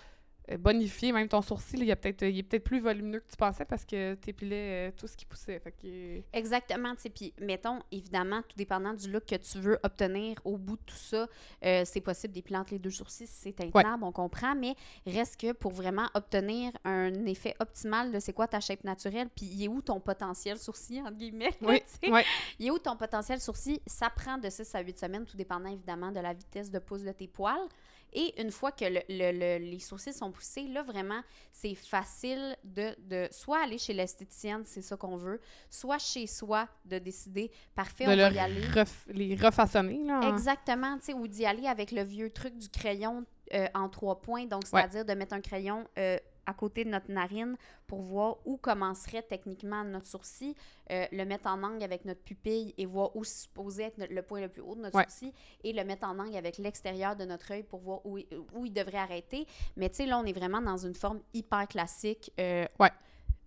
bonifier 0.58 1.12
même 1.12 1.28
ton 1.28 1.42
sourcil. 1.42 1.80
Il, 1.80 1.86
y 1.86 1.92
a 1.92 1.96
peut-être, 1.96 2.22
il 2.22 2.38
est 2.38 2.42
peut-être 2.42 2.64
plus 2.64 2.80
volumineux 2.80 3.20
que 3.20 3.30
tu 3.30 3.36
pensais 3.36 3.64
parce 3.64 3.84
que 3.84 4.14
tu 4.14 4.30
épilais 4.30 4.88
euh, 4.88 4.92
tout 4.96 5.06
ce 5.06 5.16
qui 5.16 5.24
poussait. 5.24 5.58
Fait 5.60 5.72
que, 5.72 5.86
euh, 5.86 6.20
Exactement. 6.32 6.94
Puis, 7.14 7.32
mettons, 7.40 7.80
évidemment, 7.90 8.42
tout 8.42 8.56
dépendant 8.56 8.94
du 8.94 9.10
look 9.10 9.24
que 9.26 9.36
tu 9.36 9.58
veux 9.58 9.78
obtenir 9.82 10.36
au 10.44 10.56
bout 10.56 10.76
de 10.76 10.82
tout 10.86 10.94
ça, 10.94 11.28
euh, 11.64 11.82
c'est 11.84 12.00
possible 12.00 12.34
d'épiler 12.34 12.58
entre 12.58 12.72
les 12.72 12.78
deux 12.78 12.90
sourcils 12.90 13.26
si 13.26 13.52
c'est 13.54 13.60
intenable, 13.60 14.04
on 14.04 14.12
comprend, 14.12 14.54
mais 14.54 14.74
reste 15.06 15.40
que 15.40 15.52
pour 15.52 15.72
vraiment 15.72 16.08
obtenir 16.14 16.72
un 16.84 17.12
effet 17.26 17.54
optimal 17.60 18.12
de 18.12 18.18
c'est 18.18 18.32
quoi 18.32 18.46
ta 18.46 18.60
shape 18.60 18.84
naturelle, 18.84 19.28
puis 19.34 19.46
il 19.46 19.64
est 19.64 19.68
où 19.68 19.82
ton 19.82 20.00
potentiel 20.00 20.58
sourcil, 20.58 21.00
entre 21.00 21.16
guillemets, 21.16 21.52
Oui, 21.60 21.82
ouais. 22.08 22.24
Il 22.58 22.66
est 22.66 22.70
où 22.70 22.78
ton 22.78 22.96
potentiel 22.96 23.40
sourcil? 23.40 23.80
Ça 23.86 24.10
prend 24.10 24.38
de 24.38 24.48
6 24.48 24.74
à 24.74 24.80
8 24.80 24.98
semaines, 24.98 25.24
tout 25.24 25.36
dépendant 25.36 25.70
évidemment 25.70 26.10
de 26.10 26.20
la 26.20 26.32
vitesse 26.32 26.70
de 26.70 26.78
pouce 26.78 27.02
de 27.02 27.12
tes 27.12 27.28
poils. 27.28 27.68
Et 28.12 28.40
une 28.40 28.50
fois 28.50 28.72
que 28.72 28.84
le- 28.84 29.00
le- 29.08 29.32
le- 29.32 29.64
les 29.70 29.78
sourcils 29.78 30.12
sont 30.12 30.30
poussés, 30.32 30.64
là, 30.68 30.82
vraiment, 30.82 31.20
c'est 31.52 31.74
facile 31.74 32.56
de, 32.64 32.94
de 32.98 33.28
soit 33.30 33.62
aller 33.62 33.78
chez 33.78 33.92
l'esthéticienne, 33.92 34.62
c'est 34.64 34.82
ça 34.82 34.96
qu'on 34.96 35.16
veut, 35.16 35.40
soit 35.68 35.98
chez 35.98 36.26
soi 36.26 36.68
de 36.84 36.98
décider, 36.98 37.50
parfait, 37.74 38.04
de 38.06 38.10
on 38.10 38.16
va 38.16 38.30
y 38.30 38.38
aller. 38.38 38.60
ref- 38.68 39.06
les 39.08 39.34
refaçonner. 39.36 40.02
Là, 40.04 40.20
en- 40.20 40.34
Exactement, 40.34 40.96
tu 40.98 41.06
sais, 41.06 41.14
ou 41.14 41.28
d'y 41.28 41.46
aller 41.46 41.66
avec 41.66 41.92
le 41.92 42.02
vieux 42.02 42.30
truc 42.30 42.56
du 42.56 42.68
crayon 42.68 43.24
euh, 43.52 43.66
en 43.74 43.88
trois 43.88 44.20
points. 44.20 44.46
Donc, 44.46 44.62
c'est-à-dire 44.66 45.04
de 45.04 45.12
mettre 45.14 45.34
un 45.34 45.40
crayon 45.40 45.86
euh, 45.98 46.18
à 46.46 46.54
côté 46.54 46.84
de 46.84 46.90
notre 46.90 47.10
narine 47.10 47.56
pour 47.86 48.00
voir 48.00 48.36
où 48.44 48.56
commencerait 48.56 49.22
techniquement 49.22 49.84
notre 49.84 50.06
sourcil, 50.06 50.54
euh, 50.90 51.06
le 51.12 51.24
mettre 51.24 51.46
en 51.48 51.62
angle 51.62 51.82
avec 51.82 52.04
notre 52.04 52.20
pupille 52.22 52.74
et 52.78 52.86
voir 52.86 53.14
où 53.16 53.24
supposait 53.24 53.84
être 53.84 53.98
notre- 53.98 54.12
le 54.12 54.22
point 54.22 54.40
le 54.40 54.48
plus 54.48 54.62
haut 54.62 54.74
de 54.74 54.80
notre 54.80 54.96
Ouais. 54.96 55.04
sourcil 55.04 55.32
et 55.64 55.72
le 55.72 55.84
mettre 55.84 56.06
en 56.06 56.18
angle 56.18 56.36
avec 56.36 56.58
l'extérieur 56.58 57.16
de 57.16 57.24
notre 57.24 57.50
œil 57.52 57.62
pour 57.62 57.80
voir 57.80 58.04
où, 58.06 58.18
il- 58.18 58.26
où 58.54 58.64
il 58.66 58.72
devrait 58.72 58.98
arrêter. 58.98 59.46
Mais 59.76 59.88
tu 59.90 59.96
sais, 59.96 60.06
là, 60.06 60.18
on 60.18 60.24
est 60.24 60.32
vraiment 60.32 60.60
dans 60.60 60.76
une 60.76 60.94
forme 60.94 61.20
hyper 61.34 61.66
classique. 61.68 62.32
euh, 62.40 62.66
Ouais. 62.78 62.90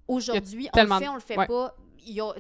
Aujourd'hui, 0.08 0.70
on 0.76 0.82
le 0.84 0.88
fait, 1.00 1.08
on 1.08 1.14
le 1.16 1.20
fait 1.22 1.38
ouais. 1.38 1.48
pas. 1.48 1.76
Il 2.06 2.14
y, 2.16 2.20
a- 2.20 2.36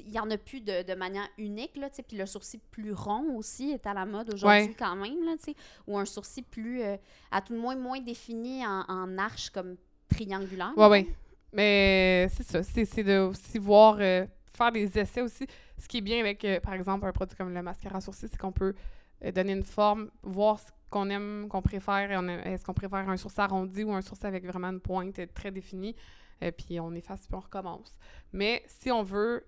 il 0.00 0.10
y 0.12 0.18
en 0.20 0.30
a 0.30 0.36
plus 0.36 0.60
de, 0.60 0.82
de 0.82 0.94
manière 0.94 1.26
unique, 1.38 1.74
là. 1.76 1.88
Puis 2.06 2.18
le 2.18 2.26
sourcil 2.26 2.60
plus 2.70 2.92
rond 2.92 3.34
aussi 3.36 3.70
est 3.70 3.86
à 3.86 3.94
la 3.94 4.04
mode 4.04 4.34
aujourd'hui 4.34 4.66
Ouais. 4.68 4.74
quand 4.78 4.94
même, 4.96 5.24
là. 5.24 5.34
Ou 5.86 5.96
un 5.98 6.04
sourcil 6.04 6.42
plus, 6.42 6.82
euh, 6.82 6.96
à 7.30 7.40
tout 7.40 7.54
le 7.54 7.58
moins, 7.58 7.74
moins 7.76 8.00
défini 8.00 8.66
en, 8.66 8.84
en 8.86 9.16
arche 9.16 9.48
comme 9.48 9.76
triangulaire. 10.08 10.70
Mettons. 10.76 10.90
ouais. 10.90 11.06
Mais 11.52 12.28
c'est 12.34 12.42
ça. 12.42 12.62
C'est 12.62 12.84
c'est 12.84 13.04
de 13.04 13.18
aussi 13.18 13.58
voir, 13.58 13.96
euh, 14.00 14.26
faire 14.52 14.72
des 14.72 14.98
essais 14.98 15.22
aussi. 15.22 15.46
Ce 15.78 15.88
qui 15.88 15.98
est 15.98 16.02
bien 16.02 16.20
avec, 16.20 16.44
euh, 16.44 16.60
par 16.60 16.74
exemple, 16.74 17.06
un 17.06 17.12
produit 17.12 17.36
comme 17.36 17.54
le 17.54 17.62
mascara 17.62 17.98
à 17.98 18.00
sourcils, 18.00 18.28
c'est 18.28 18.36
qu'on 18.38 18.52
peut 18.52 18.74
euh, 19.24 19.32
donner 19.32 19.52
une 19.52 19.62
forme, 19.62 20.10
voir 20.22 20.58
ce 20.60 20.66
qu'on 20.90 21.08
aime, 21.10 21.46
qu'on 21.48 21.62
préfère. 21.62 22.10
Est-ce 22.46 22.64
qu'on 22.64 22.74
préfère 22.74 23.08
un 23.08 23.16
sourcil 23.16 23.40
arrondi 23.40 23.84
ou 23.84 23.92
un 23.92 24.02
sourcil 24.02 24.26
avec 24.26 24.44
vraiment 24.44 24.68
une 24.68 24.80
pointe 24.80 25.20
très 25.34 25.50
définie? 25.50 25.94
Puis 26.56 26.78
on 26.78 26.94
efface, 26.94 27.26
puis 27.26 27.34
on 27.34 27.40
recommence. 27.40 27.96
Mais 28.32 28.62
si 28.66 28.92
on 28.92 29.02
veut 29.02 29.44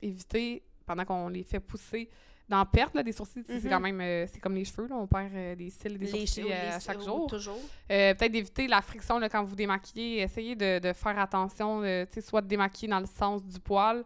éviter, 0.00 0.62
pendant 0.86 1.04
qu'on 1.04 1.28
les 1.28 1.42
fait 1.42 1.58
pousser, 1.58 2.08
d'en 2.50 2.66
perdre 2.66 2.96
là, 2.96 3.02
des 3.02 3.12
sourcils, 3.12 3.44
c'est 3.46 3.62
Mhm. 3.64 3.70
quand 3.70 3.80
même, 3.80 4.00
euh, 4.00 4.26
c'est 4.26 4.40
comme 4.40 4.54
les 4.56 4.64
cheveux, 4.64 4.88
là, 4.88 4.96
on 4.96 5.06
perd 5.06 5.32
euh, 5.34 5.54
des 5.54 5.70
cils 5.70 5.94
et 5.94 5.98
des 5.98 6.04
Les 6.06 6.10
sourcils 6.26 6.44
euh, 6.52 6.76
à 6.76 6.80
chaque 6.80 6.98
ou 6.98 7.04
jour. 7.04 7.26
Toujours. 7.28 7.58
Peut-être 7.88 8.32
d'éviter 8.32 8.66
la 8.66 8.82
friction 8.82 9.18
là, 9.18 9.28
quand 9.28 9.44
vous 9.44 9.54
démaquillez. 9.56 10.20
Essayez 10.22 10.56
de, 10.56 10.80
de 10.80 10.92
faire 10.92 11.18
attention, 11.18 11.80
tu 11.82 11.86
sais, 12.12 12.20
soit 12.20 12.42
de 12.42 12.48
démaquiller 12.48 12.88
dans 12.90 13.00
le 13.00 13.06
sens 13.06 13.44
du 13.44 13.58
poil 13.60 14.04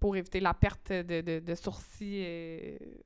pour 0.00 0.16
éviter 0.16 0.40
la 0.40 0.52
perte 0.52 0.90
de, 0.92 1.20
de, 1.20 1.38
de 1.38 1.54
sourcils, 1.54 2.26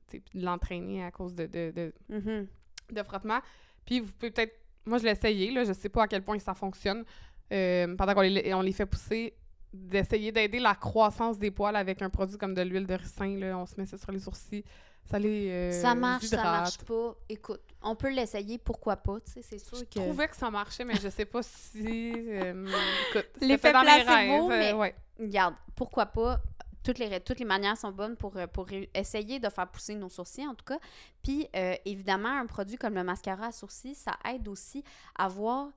puis 0.07 0.21
de 0.33 0.43
l'entraîner 0.45 1.03
à 1.03 1.11
cause 1.11 1.33
de, 1.35 1.45
de, 1.45 1.71
de, 1.75 1.93
Mhm. 2.09 2.47
de 2.91 3.03
frottement. 3.03 3.39
Puis 3.85 3.99
vous 3.99 4.11
pouvez 4.13 4.31
peut-être, 4.31 4.55
moi 4.85 4.97
je 4.97 5.03
l'ai 5.03 5.11
essayé, 5.11 5.51
là, 5.51 5.63
je 5.63 5.73
sais 5.73 5.89
pas 5.89 6.03
à 6.03 6.07
quel 6.07 6.23
point 6.23 6.39
ça 6.39 6.53
fonctionne, 6.55 7.05
pendant 7.49 8.13
qu'on 8.15 8.21
les, 8.21 8.51
on 8.53 8.61
les 8.61 8.71
fait 8.73 8.85
pousser, 8.87 9.33
d'essayer 9.73 10.31
d'aider 10.31 10.59
la 10.59 10.75
croissance 10.75 11.37
des 11.37 11.51
poils 11.51 11.75
avec 11.75 12.01
un 12.01 12.09
produit 12.09 12.37
comme 12.37 12.53
de 12.53 12.61
l'huile 12.61 12.87
de 12.87 12.93
ricin. 12.95 13.37
Là, 13.37 13.57
on 13.57 13.65
se 13.65 13.75
met 13.77 13.85
ça 13.85 13.97
sur 13.97 14.11
les 14.11 14.19
sourcils. 14.19 14.63
Ça 15.09 15.17
les 15.19 15.49
euh, 15.49 15.71
ça 15.71 15.95
marche, 15.95 16.25
ça 16.25 16.35
hydrate. 16.37 16.61
marche 16.61 16.77
pas. 16.79 17.15
Écoute, 17.29 17.61
on 17.81 17.95
peut 17.95 18.09
l'essayer, 18.09 18.57
pourquoi 18.57 18.97
pas, 18.97 19.19
tu 19.21 19.31
sais, 19.31 19.41
c'est 19.41 19.57
sûr 19.57 19.77
Je 19.77 19.83
que... 19.85 19.99
trouvais 19.99 20.27
que 20.27 20.35
ça 20.35 20.51
marchait, 20.51 20.83
mais 20.83 20.95
je 20.95 21.07
sais 21.07 21.23
pas 21.25 21.41
si. 21.43 22.11
euh, 22.13 22.67
écoute, 23.09 23.27
L'effet 23.39 23.71
placebo, 23.71 24.11
euh, 24.11 24.47
mais- 24.49 24.73
ouais. 24.73 24.95
Regarde, 25.17 25.55
pourquoi 25.75 26.07
pas? 26.07 26.39
Toutes 26.83 26.99
les, 26.99 27.19
toutes 27.21 27.39
les 27.39 27.45
manières 27.45 27.77
sont 27.77 27.91
bonnes 27.91 28.15
pour, 28.17 28.35
euh, 28.37 28.47
pour 28.47 28.67
essayer 28.93 29.39
de 29.39 29.49
faire 29.49 29.67
pousser 29.67 29.95
nos 29.95 30.09
sourcils, 30.09 30.45
en 30.47 30.55
tout 30.55 30.65
cas. 30.65 30.77
Puis, 31.23 31.47
euh, 31.55 31.75
évidemment, 31.85 32.29
un 32.39 32.45
produit 32.45 32.77
comme 32.77 32.93
le 32.93 33.03
mascara 33.03 33.47
à 33.47 33.51
sourcils, 33.53 33.95
ça 33.95 34.11
aide 34.29 34.47
aussi 34.49 34.83
à 35.17 35.27
voir, 35.29 35.67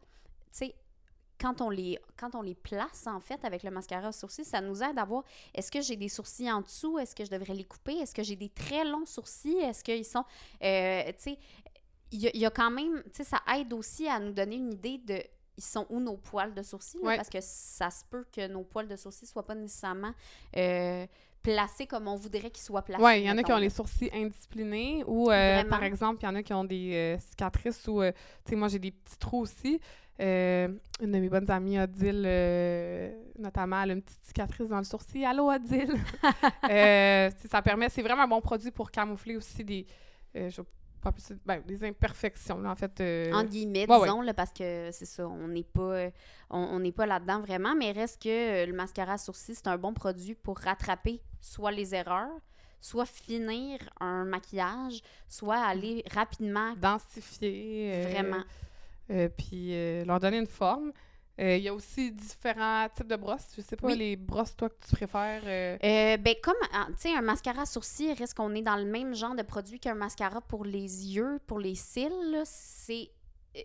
tu 0.53 0.59
sais, 0.59 0.75
quand 1.41 1.61
on, 1.63 1.71
les, 1.71 1.99
quand 2.19 2.35
on 2.35 2.43
les 2.43 2.55
place, 2.55 3.07
en 3.07 3.21
fait, 3.21 3.45
avec 3.45 3.63
le 3.63 3.71
mascara 3.71 4.09
à 4.09 4.13
sourcils, 4.13 4.45
ça 4.45 4.61
nous 4.61 4.83
aide 4.83 4.99
à 4.99 5.05
voir 5.05 5.25
est-ce 5.55 5.71
que 5.71 5.81
j'ai 5.81 5.97
des 5.97 6.09
sourcils 6.09 6.51
en 6.51 6.61
dessous? 6.61 6.99
Est-ce 6.99 7.15
que 7.15 7.25
je 7.25 7.31
devrais 7.31 7.55
les 7.55 7.65
couper? 7.65 7.95
Est-ce 7.95 8.15
que 8.15 8.23
j'ai 8.23 8.37
des 8.37 8.51
très 8.51 8.85
longs 8.85 9.07
sourcils? 9.07 9.57
Est-ce 9.59 9.83
qu'ils 9.83 10.05
sont, 10.05 10.25
euh, 10.63 11.05
tu 11.07 11.15
sais, 11.19 11.39
il 12.13 12.21
y, 12.21 12.27
a- 12.27 12.31
il 12.35 12.41
y 12.41 12.47
a 12.47 12.51
quand 12.51 12.71
même, 12.71 13.03
tu 13.05 13.11
sais, 13.15 13.25
ça 13.25 13.41
aide 13.57 13.73
aussi 13.73 14.07
à 14.09 14.19
nous 14.21 14.33
donner 14.33 14.57
une 14.57 14.73
idée 14.73 14.99
de 14.99 15.23
ils 15.57 15.65
sont 15.65 15.87
où 15.91 16.01
nos 16.01 16.17
poils 16.17 16.55
de 16.55 16.63
sourcils, 16.63 16.99
là, 17.03 17.09
Ouais. 17.09 17.17
parce 17.17 17.29
que 17.29 17.39
ça 17.43 17.91
se 17.91 18.03
peut 18.09 18.25
que 18.35 18.47
nos 18.49 18.63
poils 18.65 18.89
de 18.89 18.97
sourcils 18.97 19.27
soient 19.27 19.45
pas 19.45 19.55
nécessairement 19.55 20.13
euh, 20.57 21.07
placés 21.43 21.87
comme 21.87 22.09
on 22.09 22.17
voudrait 22.17 22.51
qu'ils 22.51 22.63
soient 22.65 22.81
placés. 22.83 23.03
Ouais, 23.03 23.21
il 23.23 23.27
y 23.27 23.31
en 23.31 23.37
a 23.37 23.43
qui 23.43 23.53
ont 23.53 23.59
les 23.59 23.69
sourcils 23.69 24.11
indisciplinés 24.13 25.05
ou, 25.07 25.31
euh, 25.31 25.63
par 25.65 25.83
exemple, 25.83 26.21
il 26.23 26.27
y 26.27 26.29
en 26.29 26.35
a 26.35 26.43
qui 26.43 26.53
ont 26.55 26.65
des 26.65 27.17
cicatrices 27.29 27.87
ou, 27.89 28.03
tu 28.03 28.13
sais, 28.49 28.57
moi 28.57 28.69
j'ai 28.69 28.79
des 28.79 28.91
petits 28.91 29.19
trous 29.19 29.41
aussi. 29.41 29.81
Euh, 30.21 30.69
une 31.01 31.13
de 31.13 31.19
mes 31.19 31.29
bonnes 31.29 31.51
amies, 31.51 31.79
Odile, 31.81 32.25
euh, 32.27 33.11
notamment, 33.39 33.83
elle 33.83 33.91
a 33.91 33.95
une 33.95 34.03
petite 34.03 34.23
cicatrice 34.25 34.69
dans 34.69 34.79
le 34.79 34.85
sourcil. 34.85 35.25
Allô, 35.25 35.51
Odile! 35.51 35.95
Euh, 36.71 37.31
ça 37.51 37.63
permet, 37.63 37.89
c'est 37.89 38.03
vraiment 38.03 38.23
un 38.23 38.29
bon 38.29 38.41
produit 38.41 38.71
pour 38.71 38.91
camoufler 38.91 39.37
aussi 39.37 39.65
des, 39.65 39.87
euh, 40.37 40.49
je 40.51 40.63
pas 41.03 41.11
plus, 41.11 41.33
ben, 41.47 41.63
des 41.67 41.83
imperfections, 41.85 42.61
là, 42.61 42.71
en 42.71 42.77
fait. 42.77 43.01
euh, 43.01 43.33
En 43.33 43.43
guillemets, 43.43 43.89
ouais, 43.89 43.97
ouais. 43.97 44.07
disons, 44.07 44.21
là, 44.21 44.35
parce 44.35 44.53
que 44.53 44.91
c'est 44.93 45.07
ça, 45.07 45.27
on 45.27 45.49
n'est 45.49 45.65
pas, 45.65 46.11
on, 46.51 46.79
n'est 46.79 46.93
pas 46.93 47.07
là-dedans 47.07 47.41
vraiment, 47.41 47.75
mais 47.75 47.91
reste 47.93 48.23
que 48.23 48.67
le 48.67 48.73
mascara 48.75 49.15
à 49.15 49.19
sourcils, 49.19 49.55
c'est 49.55 49.67
un 49.67 49.79
bon 49.79 49.95
produit 49.95 50.35
pour 50.35 50.59
rattraper 50.59 51.23
soit 51.41 51.73
les 51.73 51.95
erreurs, 51.95 52.39
soit 52.81 53.07
finir 53.07 53.79
un 53.99 54.25
maquillage, 54.27 55.01
soit 55.27 55.57
aller 55.59 56.05
rapidement, 56.13 56.75
densifier. 56.77 58.03
vraiment. 58.11 58.45
Euh, 59.11 59.29
puis 59.29 59.75
euh, 59.75 60.05
leur 60.05 60.21
donner 60.21 60.39
une 60.39 60.47
forme. 60.47 60.93
Euh, 61.41 61.57
Il 61.57 61.63
y 61.63 61.69
a 61.69 61.75
aussi 61.75 62.13
différents 62.13 62.87
types 62.95 63.07
de 63.07 63.17
brosses. 63.17 63.49
Je 63.57 63.63
sais 63.63 63.77
pas, 63.77 63.87
Oui. 63.87 63.97
les 63.97 64.17
brosses, 64.17 64.55
toi, 64.57 64.69
que 64.69 64.75
tu 64.87 64.95
préfères. 64.95 65.41
euh, 65.47 65.79
Euh, 65.83 66.17
ben, 66.19 66.35
comme, 66.43 66.55
tu 66.89 66.95
sais, 66.99 67.15
un 67.15 67.23
mascara 67.23 67.63
à 67.63 67.67
sourcils, 67.67 68.13
reste 68.13 68.35
qu'on 68.35 68.55
est 68.55 68.61
dans 68.63 68.77
le 68.77 68.85
même 68.85 69.15
genre 69.15 69.35
de 69.35 69.43
produit 69.43 69.81
qu'un 69.81 69.95
mascara 69.95 70.41
pour 70.43 70.65
les 70.65 71.15
yeux, 71.17 71.39
pour 71.47 71.59
les 71.59 71.75
cils, 71.75 72.43
c'est 72.45 73.11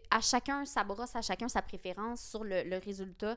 à 0.09 0.21
chacun 0.21 0.63
sa 0.65 0.83
brosse, 0.83 1.15
à 1.15 1.21
chacun 1.21 1.47
sa 1.49 1.61
préférence 1.61 2.21
sur 2.21 2.43
le, 2.43 2.63
le 2.63 2.77
résultat. 2.77 3.35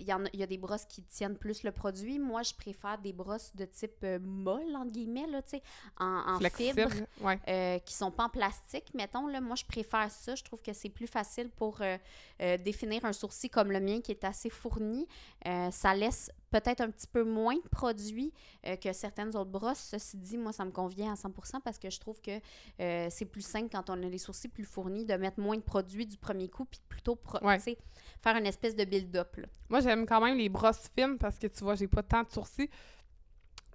Il 0.00 0.06
y, 0.06 0.12
a, 0.12 0.18
il 0.32 0.40
y 0.40 0.42
a 0.42 0.46
des 0.46 0.58
brosses 0.58 0.84
qui 0.86 1.02
tiennent 1.04 1.36
plus 1.36 1.62
le 1.62 1.70
produit. 1.70 2.18
Moi, 2.18 2.42
je 2.42 2.52
préfère 2.54 2.98
des 2.98 3.12
brosses 3.12 3.54
de 3.54 3.64
type 3.64 4.02
euh, 4.02 4.18
molle, 4.20 4.74
entre 4.74 4.90
guillemets, 4.90 5.26
là, 5.28 5.40
tu 5.42 5.50
sais, 5.50 5.62
en, 6.00 6.34
en 6.36 6.38
fibre, 6.50 6.90
Ouais. 7.20 7.38
euh, 7.48 7.78
qui 7.78 7.94
sont 7.94 8.10
pas 8.10 8.24
en 8.24 8.28
plastique, 8.28 8.92
mettons. 8.94 9.26
Là, 9.28 9.40
moi, 9.40 9.54
je 9.56 9.64
préfère 9.64 10.10
ça. 10.10 10.34
Je 10.34 10.42
trouve 10.42 10.60
que 10.62 10.72
c'est 10.72 10.88
plus 10.88 11.06
facile 11.06 11.48
pour 11.50 11.80
euh, 11.80 11.96
euh, 12.42 12.56
définir 12.58 13.04
un 13.04 13.12
sourcil 13.12 13.50
comme 13.50 13.70
le 13.70 13.80
mien, 13.80 14.00
qui 14.00 14.10
est 14.10 14.24
assez 14.24 14.50
fourni. 14.50 15.06
Ça 15.70 15.94
laisse 15.94 16.30
peut-être 16.50 16.80
un 16.80 16.90
petit 16.90 17.06
peu 17.08 17.24
moins 17.24 17.56
de 17.56 17.68
produit 17.68 18.32
euh, 18.66 18.76
que 18.76 18.92
certaines 18.92 19.36
autres 19.36 19.50
brosses. 19.50 19.78
Ceci 19.90 20.16
dit, 20.16 20.38
moi, 20.38 20.52
ça 20.52 20.64
me 20.64 20.70
convient 20.70 21.12
à 21.12 21.16
100% 21.16 21.60
parce 21.62 21.78
que 21.78 21.90
je 21.90 21.98
trouve 22.00 22.20
que 22.20 22.30
euh, 22.80 23.08
c'est 23.10 23.24
plus 23.24 23.44
simple 23.44 23.68
quand 23.72 23.90
on 23.90 23.94
a 24.02 24.06
les 24.08 24.18
sourcils 24.18 24.48
plus 24.48 24.64
fournis 24.64 25.04
de 25.04 25.14
mettre 25.14 25.40
moins 25.40 25.56
de 25.56 25.62
produit 25.62 26.06
du 26.06 26.16
premier 26.16 26.48
coup 26.48 26.64
puis 26.64 26.80
plutôt 26.88 27.18
Ouais. 27.42 27.58
faire 28.22 28.36
une 28.36 28.46
espèce 28.46 28.76
de 28.76 28.84
build-up. 28.84 29.36
Moi, 29.68 29.80
j'aime 29.84 30.06
quand 30.06 30.20
même 30.20 30.36
les 30.36 30.48
brosses 30.48 30.90
fines 30.96 31.16
parce 31.18 31.38
que 31.38 31.46
tu 31.46 31.62
vois, 31.62 31.74
j'ai 31.76 31.86
pas 31.88 32.02
tant 32.02 32.22
de 32.22 32.30
sourcils. 32.30 32.68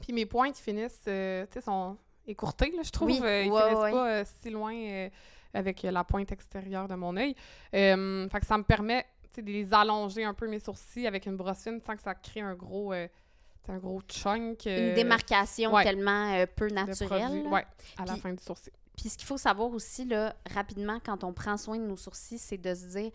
Puis 0.02 0.14
mes 0.14 0.26
pointes 0.26 0.58
finissent, 0.58 1.04
euh, 1.08 1.46
tu 1.48 1.54
sais, 1.54 1.62
sont 1.62 1.98
écourtées, 2.28 2.72
là, 2.76 2.84
je 2.84 2.92
trouve. 2.92 3.10
Oui, 3.10 3.20
Euh, 3.24 3.44
ils 3.44 3.52
ouais, 3.52 3.62
finissent 3.62 3.84
ouais. 3.84 3.92
pas 3.92 4.10
euh, 4.10 4.24
si 4.42 4.50
loin 4.50 5.08
avec 5.54 5.84
la 5.84 6.04
pointe 6.04 6.32
extérieure 6.32 6.88
de 6.88 6.96
mon 6.96 7.16
œil. 7.18 7.36
Fait 7.72 8.40
que 8.40 8.46
ça 8.46 8.58
me 8.58 8.64
permet, 8.64 9.04
tu 9.24 9.30
sais, 9.36 9.42
de 9.42 9.52
les 9.52 9.74
allonger 9.74 10.24
un 10.24 10.34
peu 10.34 10.48
mes 10.48 10.60
sourcils 10.60 11.08
avec 11.08 11.26
une 11.26 11.36
brosse 11.38 11.64
fine 11.64 11.80
sans 11.86 11.96
que 11.96 12.02
ça 12.02 12.14
crée 12.16 12.42
un 12.42 12.54
gros, 12.56 12.94
un 12.94 13.78
gros 13.78 14.02
chunk. 14.08 14.66
euh, 14.68 14.90
Une 14.90 14.96
démarcation 14.96 15.74
ouais. 15.74 15.84
tellement 15.84 16.34
euh, 16.34 16.46
peu 16.48 16.68
naturelle. 16.70 17.46
Ouais, 17.48 17.66
à 17.98 18.06
la 18.06 18.14
Puis- 18.14 18.22
fin 18.22 18.34
du 18.34 18.44
sourcil. 18.44 18.74
Puis 18.98 19.10
ce 19.10 19.18
qu'il 19.18 19.28
faut 19.28 19.38
savoir 19.38 19.70
aussi, 19.72 20.06
là, 20.06 20.36
rapidement, 20.54 21.00
quand 21.04 21.24
on 21.24 21.32
prend 21.34 21.56
soin 21.56 21.78
de 21.78 21.84
nos 21.86 21.96
sourcils, 21.96 22.38
c'est 22.40 22.58
de 22.58 22.74
se 22.74 22.86
dire 22.88 23.12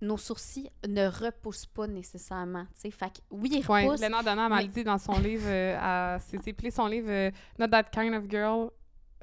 nos 0.00 0.16
sourcils 0.16 0.70
ne 0.86 1.06
repoussent 1.08 1.66
pas 1.66 1.86
nécessairement. 1.86 2.66
Fait 2.74 2.90
que 2.90 3.18
oui, 3.30 3.50
ils 3.52 3.66
Ouais, 3.66 3.84
repoussent. 3.84 4.00
Léna 4.00 4.22
Donham 4.22 4.54
mais- 4.54 4.68
dit 4.68 4.84
dans 4.84 4.98
son 4.98 5.18
livre, 5.18 5.46
euh, 5.48 6.18
c'est 6.26 6.46
appelé 6.48 6.70
son 6.70 6.86
livre 6.86 7.08
euh, 7.10 7.30
Not 7.58 7.68
That 7.68 7.84
Kind 7.84 8.14
of 8.14 8.28
Girl. 8.30 8.70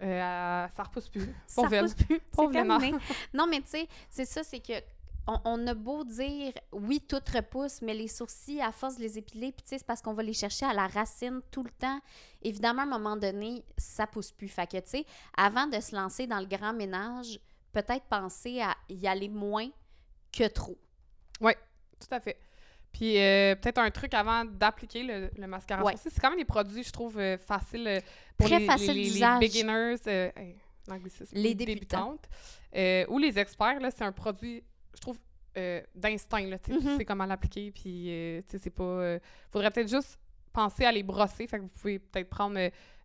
euh, 0.02 0.68
ça 0.76 0.84
repousse 0.84 1.08
plus. 1.10 1.22
ça 1.48 1.62
Pauvre 1.62 1.76
repousse 1.78 1.94
plus. 1.94 2.20
Pauvre. 2.32 2.52
Non, 3.34 3.48
mais 3.48 3.62
tu 3.62 3.68
sais, 3.70 3.88
c'est 4.10 4.26
ça, 4.26 4.44
c'est 4.44 4.60
que 4.60 4.74
on, 5.28 5.40
on 5.46 5.66
a 5.68 5.74
beau 5.74 6.04
dire 6.04 6.54
oui, 6.72 7.00
tout 7.00 7.22
repousse, 7.34 7.82
mais 7.82 7.94
les 7.96 8.08
sourcils, 8.10 8.62
à 8.62 8.72
force 8.72 8.98
de 8.98 9.02
les 9.02 9.18
épiler, 9.18 9.52
puis 9.54 9.64
tu 9.64 9.70
sais, 9.70 9.78
c'est 9.80 9.88
parce 9.88 10.02
qu'on 10.02 10.14
va 10.14 10.22
les 10.22 10.34
chercher 10.34 10.66
à 10.68 10.74
la 10.74 10.86
racine 10.88 11.42
tout 11.50 11.64
le 11.64 11.72
temps. 11.72 12.00
Évidemment, 12.44 12.82
à 12.82 12.86
un 12.86 13.00
moment 13.00 13.16
donné, 13.18 13.64
ça 13.78 14.06
pousse 14.06 14.32
plus. 14.32 14.50
Fait 14.50 14.68
que, 14.70 14.78
tu 14.78 14.84
sais, 14.90 15.06
avant 15.36 15.66
de 15.68 15.80
se 15.80 15.96
lancer 15.96 16.28
dans 16.28 16.40
le 16.40 16.46
grand 16.46 16.74
ménage, 16.74 17.40
peut-être 17.72 18.04
penser 18.10 18.62
à 18.62 18.76
y 18.90 19.08
aller 19.08 19.30
moins 19.30 19.70
que 20.38 20.48
trop. 20.50 20.78
Tout 21.98 22.08
à 22.14 22.20
fait. 22.20 22.38
Puis 22.92 23.18
euh, 23.18 23.56
peut-être 23.56 23.78
un 23.78 23.90
truc 23.90 24.14
avant 24.14 24.44
d'appliquer 24.46 25.04
le, 25.04 25.30
le 25.38 25.48
mascara 25.48 25.84
Ouais. 25.84 25.96
C'est 25.98 26.20
quand 26.20 26.30
même 26.30 26.38
des 26.40 26.46
produits, 26.46 26.84
je 26.84 26.92
trouve, 26.92 27.18
euh, 27.18 27.38
faciles 27.38 27.88
euh, 27.88 28.02
pour 28.38 28.48
Très 28.48 28.60
les, 28.60 28.66
facile 28.66 28.96
les, 28.96 29.10
les- 29.10 29.40
beginners, 29.40 29.96
hey, 30.06 30.56
Les 31.32 31.56
débutants. 31.56 32.18
débutantes, 32.76 33.10
ou 33.10 33.18
les 33.18 33.40
experts. 33.40 33.80
là, 33.80 33.92
C'est 33.92 34.04
un 34.04 34.12
produit, 34.12 34.62
je 34.94 35.00
trouve, 35.02 35.18
d'instinct. 35.96 36.48
là, 36.48 36.60
tu 36.60 36.74
sais, 36.74 36.80
Tu 36.80 36.86
Mhm. 36.86 36.98
sais 36.98 37.06
comment 37.06 37.26
l'appliquer. 37.26 37.72
Puis, 37.72 38.04
tu 38.46 38.52
sais, 38.52 38.58
c'est 38.60 38.70
pas... 38.70 39.18
faudrait 39.52 39.72
peut-être 39.72 39.90
juste 39.90 40.20
penser 40.52 40.84
à 40.86 40.92
les 40.92 41.04
brosser. 41.04 41.48
Fait 41.48 41.58
que 41.58 41.64
vous 41.64 41.70
pouvez 41.70 41.98
peut-être 42.00 42.30
prendre, 42.30 42.60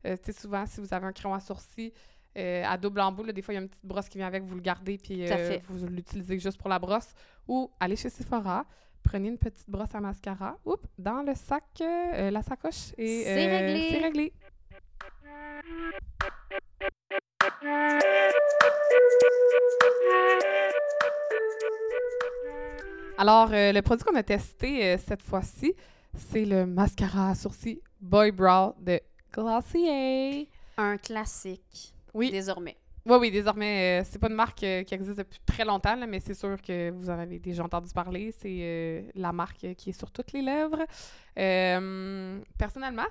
tu 0.04 0.10
sais, 0.24 0.32
souvent, 0.32 0.66
si 0.66 0.80
vous 0.80 0.92
avez 0.92 1.06
un 1.06 1.12
crayon 1.12 1.34
à 1.34 1.40
sourcil, 1.40 1.92
euh, 2.36 2.64
à 2.64 2.76
double 2.76 3.00
embout, 3.00 3.24
là, 3.24 3.32
des 3.32 3.42
fois, 3.42 3.52
il 3.54 3.56
y 3.56 3.58
a 3.58 3.62
une 3.62 3.68
petite 3.68 3.84
brosse 3.84 4.08
qui 4.08 4.18
vient 4.18 4.26
avec, 4.26 4.44
vous 4.44 4.54
le 4.54 4.60
gardez, 4.60 4.98
puis 4.98 5.30
euh, 5.30 5.58
vous 5.64 5.86
l'utilisez 5.86 6.38
juste 6.38 6.58
pour 6.58 6.68
la 6.68 6.78
brosse. 6.78 7.08
Ou 7.48 7.70
allez 7.80 7.96
chez 7.96 8.10
Sephora, 8.10 8.64
prenez 9.02 9.28
une 9.28 9.38
petite 9.38 9.68
brosse 9.68 9.94
à 9.94 10.00
mascara, 10.00 10.56
oups, 10.64 10.84
dans 10.98 11.22
le 11.22 11.34
sac, 11.34 11.64
euh, 11.80 12.30
la 12.30 12.42
sacoche, 12.42 12.92
et 12.96 13.24
C'est 13.24 13.58
réglé. 13.58 13.88
C'est 13.90 13.98
réglé. 13.98 14.32
Alors, 23.18 23.48
le 23.50 23.80
produit 23.80 24.04
qu'on 24.04 24.14
a 24.14 24.22
testé 24.22 24.96
cette 24.98 25.22
fois-ci, 25.22 25.74
c'est 26.16 26.44
le 26.44 26.64
mascara 26.64 27.30
à 27.30 27.34
sourcils 27.34 27.82
Boy 28.00 28.30
Brow 28.30 28.74
de 28.78 29.00
Glossier. 29.32 30.48
Un 30.76 30.96
classique, 30.96 31.92
Oui, 32.14 32.30
désormais. 32.30 32.76
oui, 33.06 33.16
oui, 33.20 33.30
désormais, 33.30 34.00
euh, 34.00 34.06
c'est 34.08 34.18
pas 34.18 34.28
une 34.28 34.34
marque 34.34 34.62
euh, 34.62 34.82
qui 34.82 34.94
existe 34.94 35.18
depuis 35.18 35.40
très 35.46 35.64
longtemps, 35.64 35.96
là, 35.96 36.06
mais 36.06 36.20
c'est 36.20 36.34
sûr 36.34 36.60
que 36.60 36.90
vous 36.90 37.08
en 37.10 37.18
avez 37.18 37.38
déjà 37.38 37.64
entendu 37.64 37.92
parler. 37.92 38.32
C'est 38.32 38.58
euh, 38.60 39.02
la 39.14 39.32
marque 39.32 39.74
qui 39.76 39.90
est 39.90 39.98
sur 39.98 40.10
toutes 40.10 40.32
les 40.32 40.42
lèvres. 40.42 40.84
Euh, 41.38 42.40
personnellement, 42.58 43.06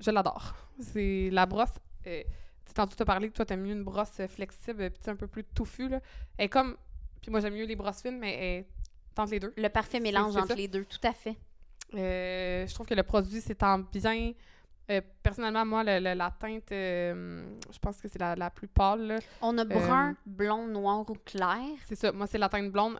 je 0.00 0.10
l'adore. 0.10 0.54
C'est 0.80 1.28
la 1.30 1.46
brosse. 1.46 1.78
Euh, 2.06 2.22
tu 2.66 2.72
tantôt 2.74 2.94
t'as 2.96 3.04
parlé 3.04 3.28
que 3.28 3.34
toi, 3.34 3.44
t'aimes 3.44 3.62
mieux 3.62 3.72
une 3.72 3.84
brosse 3.84 4.20
flexible, 4.28 4.90
puis 4.90 5.00
tu 5.02 5.10
un 5.10 5.16
peu 5.16 5.26
plus 5.26 5.44
touffue. 5.44 5.88
Là. 5.88 6.00
Elle 6.38 6.46
est 6.46 6.48
comme. 6.48 6.76
Puis 7.20 7.30
moi, 7.30 7.40
j'aime 7.40 7.54
mieux 7.54 7.66
les 7.66 7.76
brosses 7.76 8.00
fines, 8.00 8.18
mais 8.18 8.34
elle 8.34 8.64
tente 9.14 9.30
les 9.30 9.40
deux. 9.40 9.52
Le 9.56 9.68
parfait 9.68 10.00
mélange 10.00 10.36
entre 10.36 10.48
ça. 10.48 10.54
les 10.54 10.68
deux, 10.68 10.84
tout 10.84 11.06
à 11.06 11.12
fait. 11.12 11.36
Je 11.92 12.72
trouve 12.72 12.86
que 12.86 12.94
le 12.94 13.02
produit 13.02 13.40
s'étend 13.40 13.80
bien. 13.80 14.32
Euh, 14.90 15.00
personnellement, 15.22 15.64
moi, 15.64 15.84
le- 15.84 16.00
le- 16.00 16.14
la 16.14 16.30
teinte, 16.30 16.72
euh, 16.72 17.44
je 17.72 17.78
pense 17.78 18.00
que 18.00 18.08
c'est 18.08 18.18
la, 18.18 18.34
la 18.34 18.50
plus 18.50 18.66
pâle. 18.68 19.02
là. 19.06 19.18
On 19.40 19.56
a 19.58 19.64
brun, 19.64 20.10
Euh, 20.10 20.14
blond, 20.26 20.66
noir 20.66 21.08
ou 21.08 21.14
clair. 21.24 21.60
C'est 21.86 21.94
ça. 21.96 22.10
Moi, 22.12 22.26
c'est 22.26 22.38
la 22.38 22.48
teinte 22.48 22.70
blonde. 22.72 22.98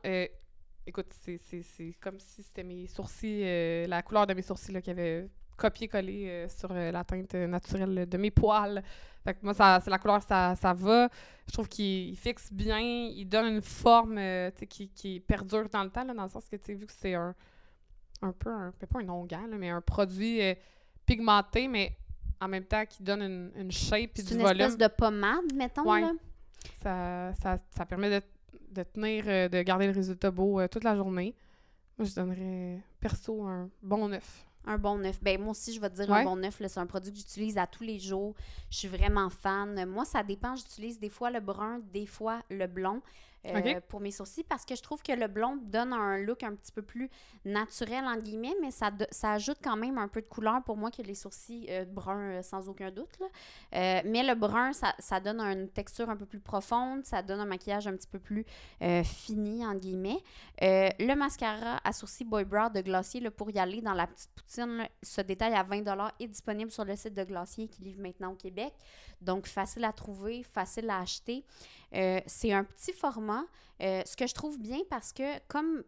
Écoute, 0.86 1.12
c'est- 1.12 1.94
comme 2.00 2.18
si 2.18 2.42
c'était 2.42 2.62
mes 2.64 2.86
sourcils, 2.86 3.86
la 3.86 4.02
couleur 4.02 4.26
de 4.26 4.34
mes 4.34 4.42
sourcils 4.42 4.72
là, 4.72 4.80
qui 4.80 4.90
avait 4.90 5.28
copié-collé 5.56 6.26
euh, 6.28 6.48
sur 6.48 6.72
la 6.72 7.04
teinte 7.04 7.34
naturelle 7.34 8.08
de 8.08 8.16
mes 8.18 8.30
poils. 8.30 8.82
Fait 9.22 9.34
que 9.34 9.38
moi, 9.42 9.52
ça, 9.52 9.78
c'est 9.84 9.90
la 9.90 9.98
couleur, 9.98 10.22
ça, 10.22 10.54
ça 10.56 10.72
va. 10.72 11.08
Je 11.46 11.52
trouve 11.52 11.68
qu'il 11.68 12.08
il 12.08 12.16
fixe 12.16 12.50
bien. 12.52 12.78
Il 12.80 13.26
donne 13.26 13.54
une 13.56 13.62
forme 13.62 14.16
euh, 14.16 14.50
qui, 14.68 14.88
qui 14.88 15.20
perdure 15.20 15.68
dans 15.68 15.84
le 15.84 15.90
temps, 15.90 16.04
là, 16.04 16.14
dans 16.14 16.22
le 16.24 16.30
sens 16.30 16.48
que, 16.48 16.56
tu 16.56 16.64
sais, 16.64 16.74
vu 16.74 16.86
que 16.86 16.92
c'est 16.92 17.14
un, 17.14 17.34
un 18.22 18.32
peu, 18.32 18.50
un, 18.50 18.72
pas 18.72 19.00
un 19.00 19.08
onguent, 19.10 19.36
mais 19.58 19.68
un 19.68 19.82
produit 19.82 20.40
euh, 20.40 20.54
pigmenté, 21.14 21.68
mais 21.68 21.96
en 22.40 22.48
même 22.48 22.64
temps 22.64 22.84
qui 22.86 23.02
donne 23.02 23.22
une, 23.22 23.50
une 23.56 23.70
shape 23.72 24.10
et 24.16 24.22
C'est 24.22 24.28
du 24.28 24.34
une 24.34 24.42
volume 24.42 24.60
espèce 24.62 24.78
de 24.78 24.86
pommade, 24.94 25.52
mettons. 25.54 25.90
Ouais. 25.90 26.00
Là? 26.02 26.12
ça, 26.82 27.32
ça, 27.42 27.58
ça 27.76 27.86
permet 27.86 28.20
de, 28.20 28.24
de 28.70 28.82
tenir, 28.82 29.24
euh, 29.26 29.48
de 29.48 29.62
garder 29.62 29.86
le 29.86 29.92
résultat 29.92 30.30
beau 30.30 30.60
euh, 30.60 30.68
toute 30.68 30.84
la 30.84 30.96
journée. 30.96 31.34
Moi, 31.98 32.06
je 32.08 32.14
donnerais 32.14 32.80
perso 32.98 33.42
un 33.44 33.68
bon 33.82 34.08
neuf. 34.08 34.46
Un 34.66 34.78
bon 34.78 34.98
neuf. 34.98 35.18
Ben, 35.22 35.40
moi 35.40 35.50
aussi, 35.50 35.72
je 35.74 35.80
vais 35.80 35.88
te 35.90 35.96
dire 35.96 36.08
Ouais. 36.10 36.18
un 36.20 36.24
bon 36.24 36.36
neuf. 36.36 36.60
là, 36.60 36.68
C'est 36.68 36.80
un 36.80 36.86
produit 36.86 37.10
que 37.12 37.18
j'utilise 37.18 37.56
à 37.58 37.66
tous 37.66 37.82
les 37.82 37.98
jours. 37.98 38.34
Je 38.70 38.76
suis 38.78 38.88
vraiment 38.88 39.28
fan. 39.30 39.84
Moi, 39.86 40.04
ça 40.04 40.22
dépend. 40.22 40.54
J'utilise 40.54 40.98
des 40.98 41.08
fois 41.08 41.30
le 41.30 41.40
brun, 41.40 41.80
des 41.92 42.06
fois 42.06 42.40
le 42.50 42.66
blond 42.66 43.00
euh, 43.46 43.80
pour 43.88 44.00
mes 44.00 44.10
sourcils 44.10 44.44
parce 44.44 44.64
que 44.64 44.74
je 44.76 44.82
trouve 44.82 45.02
que 45.02 45.12
le 45.12 45.26
blond 45.26 45.56
donne 45.62 45.92
un 45.92 46.18
look 46.18 46.42
un 46.42 46.54
petit 46.54 46.72
peu 46.72 46.82
plus 46.82 47.08
naturel, 47.44 48.04
en 48.04 48.16
guillemets, 48.16 48.54
mais 48.60 48.70
ça, 48.70 48.90
de- 48.90 49.06
ça 49.10 49.32
ajoute 49.32 49.58
quand 49.62 49.76
même 49.76 49.98
un 49.98 50.08
peu 50.08 50.20
de 50.20 50.26
couleur 50.26 50.62
pour 50.64 50.76
moi 50.76 50.90
que 50.90 51.02
les 51.02 51.14
sourcils 51.14 51.66
euh, 51.70 51.84
bruns, 51.84 52.38
euh, 52.38 52.42
sans 52.42 52.68
aucun 52.68 52.90
doute. 52.90 53.18
là. 53.20 54.02
Mais 54.04 54.22
le 54.22 54.34
brun, 54.34 54.72
ça, 54.72 54.94
ça 54.98 55.20
donne 55.20 55.40
une 55.40 55.68
texture 55.70 56.10
un 56.10 56.16
peu 56.16 56.26
plus 56.26 56.40
profonde. 56.40 57.04
Ça 57.04 57.22
donne 57.22 57.40
un 57.40 57.46
maquillage 57.46 57.86
un 57.86 57.96
petit 57.96 58.08
peu 58.08 58.18
plus 58.18 58.44
fini, 59.04 59.64
en 59.64 59.74
guillemets. 59.74 60.18
Le 60.60 61.14
mascara 61.14 61.80
à 61.84 61.92
sourcils 61.92 62.24
Boy 62.24 62.44
Brow 62.44 62.68
de 62.70 62.80
Glossier, 62.80 63.20
là, 63.20 63.30
pour 63.30 63.50
y 63.50 63.58
aller 63.58 63.80
dans 63.80 63.94
la 63.94 64.06
petite 64.06 64.30
poutine, 64.34 64.76
là, 64.78 64.88
ce 65.02 65.20
détail 65.20 65.54
à 65.54 65.62
20 65.62 65.82
est 66.20 66.26
disponible 66.26 66.70
sur 66.70 66.84
le 66.84 66.96
site 66.96 67.14
de 67.14 67.24
Glossier 67.24 67.68
qui 67.68 67.82
livre 67.82 68.00
maintenant 68.02 68.32
au 68.32 68.36
Québec. 68.36 68.72
Donc, 69.20 69.46
facile 69.46 69.84
à 69.84 69.92
trouver, 69.92 70.42
facile 70.42 70.88
à 70.90 71.00
acheter. 71.00 71.44
Euh, 71.94 72.20
c'est 72.26 72.52
un 72.52 72.64
petit 72.64 72.92
format. 72.92 73.44
Euh, 73.82 74.02
ce 74.06 74.16
que 74.16 74.26
je 74.26 74.34
trouve 74.34 74.58
bien 74.58 74.78
parce 74.88 75.12
que, 75.12 75.38
comme 75.48 75.82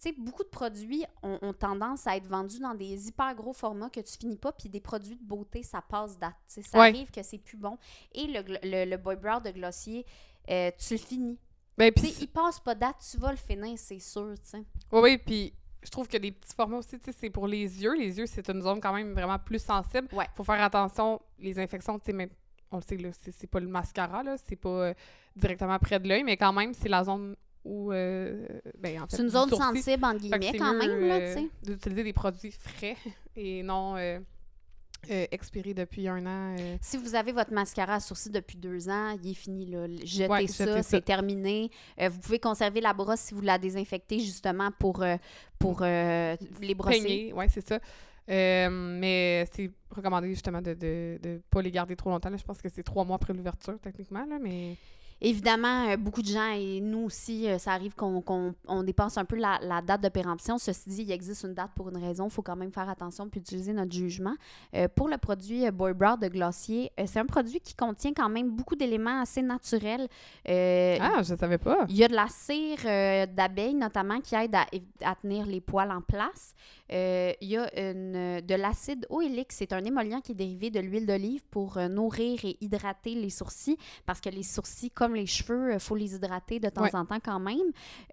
tu 0.00 0.10
sais, 0.10 0.12
beaucoup 0.18 0.42
de 0.42 0.48
produits 0.48 1.04
ont, 1.22 1.38
ont 1.40 1.52
tendance 1.52 2.06
à 2.06 2.16
être 2.16 2.26
vendus 2.26 2.58
dans 2.58 2.74
des 2.74 3.08
hyper 3.08 3.34
gros 3.34 3.52
formats 3.52 3.88
que 3.90 4.00
tu 4.00 4.18
finis 4.18 4.36
pas, 4.36 4.52
puis 4.52 4.68
des 4.68 4.80
produits 4.80 5.16
de 5.16 5.22
beauté, 5.24 5.62
ça 5.62 5.80
passe 5.80 6.18
date. 6.18 6.34
tu 6.48 6.54
sais. 6.54 6.62
Ça 6.62 6.78
Ouais. 6.78 6.88
arrive 6.88 7.10
que 7.10 7.22
c'est 7.22 7.38
plus 7.38 7.56
bon. 7.56 7.78
Et 8.12 8.26
le, 8.26 8.42
le, 8.62 8.84
le 8.90 8.96
Boy 8.96 9.16
Brow 9.16 9.40
de 9.40 9.50
Glossier, 9.50 10.04
euh, 10.50 10.70
tu 10.76 10.94
le 10.94 10.98
finis. 10.98 11.38
Ben, 11.78 11.92
sais, 11.96 12.12
il 12.20 12.28
passe 12.28 12.60
pas 12.60 12.74
date, 12.74 12.96
tu 13.10 13.16
vas 13.18 13.30
le 13.30 13.36
finir, 13.36 13.78
c'est 13.78 13.98
sûr, 14.00 14.34
tu 14.42 14.50
sais. 14.50 14.64
oui, 14.92 15.00
oui, 15.00 15.18
puis 15.18 15.54
je 15.82 15.90
trouve 15.90 16.06
que 16.08 16.16
des 16.18 16.32
petits 16.32 16.54
formats 16.54 16.78
aussi, 16.78 16.98
tu 16.98 17.04
sais, 17.06 17.12
c'est 17.12 17.30
pour 17.30 17.46
les 17.46 17.82
yeux. 17.82 17.94
Les 17.94 18.18
yeux, 18.18 18.26
c'est 18.26 18.48
une 18.48 18.62
zone 18.62 18.80
quand 18.80 18.92
même 18.92 19.12
vraiment 19.12 19.38
plus 19.38 19.62
sensible. 19.62 20.08
Ouais. 20.12 20.26
faut 20.34 20.44
faire 20.44 20.60
attention. 20.62 21.20
Les 21.38 21.58
infections, 21.58 21.98
tu 21.98 22.06
sais, 22.06 22.12
même, 22.12 22.30
on 22.74 22.78
le 22.78 22.82
sait, 22.82 22.96
là, 22.96 23.08
c'est 23.22 23.32
c'est 23.32 23.46
pas 23.46 23.60
le 23.60 23.68
mascara, 23.68 24.22
là, 24.22 24.36
c'est 24.46 24.56
pas 24.56 24.68
euh, 24.68 24.94
directement 25.36 25.78
près 25.78 25.98
de 26.00 26.08
l'œil, 26.08 26.24
mais 26.24 26.36
quand 26.36 26.52
même, 26.52 26.74
c'est 26.74 26.88
la 26.88 27.04
zone 27.04 27.34
où. 27.64 27.92
euh, 27.92 28.46
ben, 28.78 29.00
en 29.02 29.06
fait, 29.06 29.16
C'est 29.16 29.22
une 29.22 29.30
zone 29.30 29.48
sourcil. 29.48 29.82
sensible, 29.82 30.02
que 30.02 30.18
guillemets, 30.18 30.58
quand 30.58 30.72
mieux, 30.74 30.78
même, 30.78 31.08
là, 31.08 31.14
euh, 31.16 31.34
tu 31.34 31.40
sais. 31.42 31.48
D'utiliser 31.62 32.04
des 32.04 32.12
produits 32.12 32.52
frais 32.52 32.96
et 33.36 33.62
non 33.62 33.96
euh, 33.96 34.20
expiré 35.30 35.74
depuis 35.74 36.08
un 36.08 36.24
an. 36.26 36.56
euh. 36.58 36.76
Si 36.80 36.96
vous 36.96 37.14
avez 37.14 37.32
votre 37.32 37.52
mascara 37.52 37.94
à 37.96 38.00
sourcils 38.00 38.30
depuis 38.30 38.56
deux 38.56 38.88
ans, 38.88 39.16
il 39.22 39.30
est 39.30 39.34
fini. 39.34 39.66
Là. 39.66 39.86
Jetez 40.02 40.28
Ouais, 40.28 40.46
ça, 40.46 40.82
c'est 40.82 41.04
terminé. 41.04 41.70
Euh, 42.00 42.08
vous 42.08 42.18
pouvez 42.20 42.38
conserver 42.38 42.80
la 42.80 42.92
brosse 42.94 43.20
si 43.20 43.34
vous 43.34 43.42
la 43.42 43.58
désinfectez 43.58 44.18
justement 44.18 44.70
pour, 44.78 45.04
pour 45.58 45.80
les 45.82 46.74
brosser. 46.74 47.32
Ouais, 47.34 47.48
c'est 47.48 47.66
ça. 47.66 47.78
Euh, 48.30 48.98
mais 49.34 49.48
c'est 49.52 49.70
recommandé 49.90 50.28
justement 50.28 50.62
de 50.62 50.76
ne 51.22 51.38
pas 51.50 51.62
les 51.62 51.70
garder 51.70 51.96
trop 51.96 52.10
longtemps. 52.10 52.30
là. 52.30 52.36
Je 52.36 52.44
pense 52.44 52.60
que 52.60 52.68
c'est 52.68 52.82
trois 52.82 53.04
mois 53.04 53.16
après 53.16 53.32
l'ouverture, 53.32 53.78
techniquement, 53.80 54.24
là, 54.24 54.38
mais... 54.40 54.76
Évidemment, 55.20 55.88
euh, 55.88 55.96
beaucoup 55.96 56.20
de 56.22 56.26
gens, 56.26 56.50
et 56.52 56.80
nous 56.80 57.04
aussi, 57.04 57.48
euh, 57.48 57.58
ça 57.58 57.72
arrive 57.72 57.94
qu'on 57.94 58.20
qu'on- 58.20 58.54
on 58.68 58.82
dépasse 58.82 59.16
un 59.16 59.24
peu 59.24 59.36
la, 59.36 59.58
la 59.62 59.80
date 59.80 60.02
de 60.02 60.08
péremption. 60.08 60.58
Ceci 60.58 60.88
dit, 60.90 61.02
il 61.02 61.12
existe 61.12 61.44
une 61.44 61.54
date 61.54 61.70
pour 61.74 61.88
une 61.88 61.96
raison. 61.96 62.26
Il 62.26 62.30
faut 62.30 62.42
quand 62.42 62.56
même 62.56 62.72
faire 62.72 62.88
attention 62.88 63.28
puis 63.28 63.40
utiliser 63.40 63.72
notre 63.72 63.92
jugement. 63.92 64.34
Euh, 64.74 64.88
pour 64.94 65.08
le 65.08 65.16
produit 65.16 65.70
Boy 65.70 65.94
Brow 65.94 66.16
de 66.20 66.28
Glossier, 66.28 66.90
euh, 67.00 67.04
c'est 67.06 67.20
un 67.20 67.26
produit 67.26 67.60
qui 67.60 67.74
contient 67.74 68.12
quand 68.12 68.28
même 68.28 68.50
beaucoup 68.50 68.76
d'éléments 68.76 69.20
assez 69.22 69.40
naturels. 69.42 70.08
Euh, 70.48 70.98
Ah, 71.00 71.22
je 71.22 71.34
savais 71.34 71.58
pas. 71.58 71.84
Il 71.88 71.96
y 71.96 72.04
a 72.04 72.08
de 72.08 72.14
la 72.14 72.26
cire 72.28 73.26
d'abeille, 73.28 73.74
notamment, 73.74 74.20
qui 74.20 74.34
aide 74.34 74.54
à, 74.54 74.66
à 75.02 75.14
tenir 75.14 75.46
les 75.46 75.60
poils 75.60 75.90
en 75.90 76.00
place. 76.02 76.52
Il 76.90 77.48
y 77.48 77.56
a 77.56 77.90
une, 77.90 78.40
de 78.40 78.54
l'acide 78.54 79.06
oïlique. 79.08 79.52
C'est 79.52 79.72
un 79.72 79.82
émollient 79.84 80.20
qui 80.22 80.32
est 80.32 80.34
dérivé 80.34 80.70
de 80.70 80.80
l'huile 80.80 81.06
d'olive 81.06 81.42
pour 81.50 81.78
nourrir 81.88 82.44
et 82.44 82.56
hydrater 82.60 83.14
les 83.14 83.30
sourcils, 83.30 83.78
parce 84.06 84.20
que 84.20 84.28
les 84.28 84.42
sourcils, 84.42 84.90
comme 85.04 85.14
les 85.14 85.26
cheveux, 85.26 85.72
il 85.74 85.78
faut 85.80 85.94
les 85.96 86.14
hydrater 86.14 86.58
de 86.60 86.68
temps 86.70 86.82
Ouais. 86.82 86.94
en 86.96 87.04
temps 87.04 87.18
quand 87.22 87.38
même. 87.40 87.58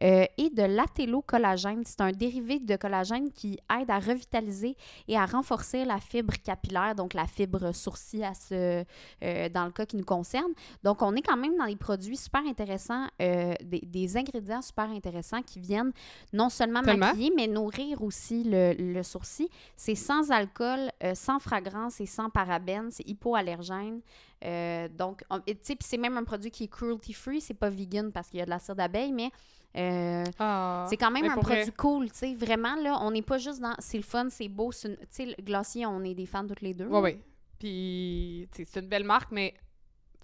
Euh, 0.03 0.25
et 0.38 0.50
de 0.50 0.63
l'atelocollagène. 0.63 1.83
C'est 1.86 2.01
un 2.01 2.12
dérivé 2.12 2.60
de 2.60 2.75
collagène 2.75 3.31
qui 3.31 3.57
aide 3.79 3.89
à 3.89 4.00
revitaliser 4.00 4.75
et 5.07 5.17
à 5.17 5.25
renforcer 5.25 5.86
la 5.86 6.00
fibre 6.00 6.33
capillaire, 6.43 6.95
donc 6.95 7.13
la 7.13 7.27
fibre 7.27 7.71
sourcil 7.74 8.24
à 8.24 8.33
ce, 8.33 8.83
euh, 9.24 9.50
dans 9.50 9.65
le 9.65 9.71
cas 9.71 9.86
qui 9.86 9.95
nous 9.98 10.03
concerne. 10.05 10.51
Donc, 10.83 11.01
on 11.01 11.15
est 11.15 11.21
quand 11.21 11.38
même 11.38 11.57
dans 11.57 11.65
des 11.65 11.75
produits 11.75 12.17
super 12.17 12.41
intéressants, 12.45 13.07
euh, 13.21 13.53
des, 13.63 13.79
des 13.81 14.17
ingrédients 14.17 14.62
super 14.62 14.89
intéressants 14.89 15.41
qui 15.41 15.60
viennent 15.60 15.91
non 16.33 16.50
seulement 16.50 16.81
Tellement. 16.81 17.07
maquiller, 17.07 17.31
mais 17.36 17.48
nourrir 17.48 18.01
aussi 18.03 18.43
le, 18.43 18.74
le 18.77 19.03
sourcil. 19.03 19.48
C'est 19.77 19.95
sans 19.95 20.31
alcool, 20.31 20.91
euh, 21.03 21.13
sans 21.15 21.39
fragrance 21.39 22.01
et 22.01 22.05
sans 22.05 22.29
parabènes. 22.29 22.91
C'est 22.91 23.07
hypoallergène. 23.07 24.01
Euh, 24.43 24.88
donc, 24.89 25.24
tu 25.45 25.55
sais, 25.62 25.77
c'est 25.79 25.98
même 25.98 26.17
un 26.17 26.24
produit 26.24 26.50
qui 26.51 26.63
est 26.65 26.67
cruelty-free. 26.67 27.41
C'est 27.41 27.53
pas 27.53 27.69
vegan 27.69 28.12
parce 28.12 28.29
qu'il 28.29 28.39
y 28.39 28.41
a 28.41 28.45
de 28.45 28.50
la 28.50 28.60
cire 28.60 28.75
d'abeille, 28.75 29.12
mais 29.12 29.29
euh, 29.77 30.24
Ah. 30.39 30.86
c'est 30.89 30.98
quand 30.98 31.12
même 31.12 31.25
un 31.25 31.36
vrai, 31.36 31.55
produit 31.57 31.71
cool, 31.74 32.12
tu 32.12 32.17
sais. 32.17 32.36
Vraiment, 32.36 32.75
là, 32.75 32.98
on 33.01 33.12
n'est 33.12 33.21
pas 33.21 33.38
juste 33.38 33.62
dans... 33.62 33.75
C'est 33.79 33.98
le 33.98 34.03
fun, 34.03 34.27
c'est 34.29 34.48
beau. 34.50 34.71
Tu 34.71 34.98
sais, 35.10 35.25
le 35.25 35.43
Glossier, 35.43 35.86
on 35.86 36.03
est 36.03 36.15
des 36.15 36.25
fans 36.25 36.45
toutes 36.48 36.62
les 36.62 36.74
deux. 36.74 36.88
Ouais, 36.88 37.00
ouais. 37.00 37.19
Puis, 37.60 38.48
c'est 38.51 38.77
une 38.79 38.88
belle 38.88 39.03
marque, 39.03 39.31
mais 39.31 39.53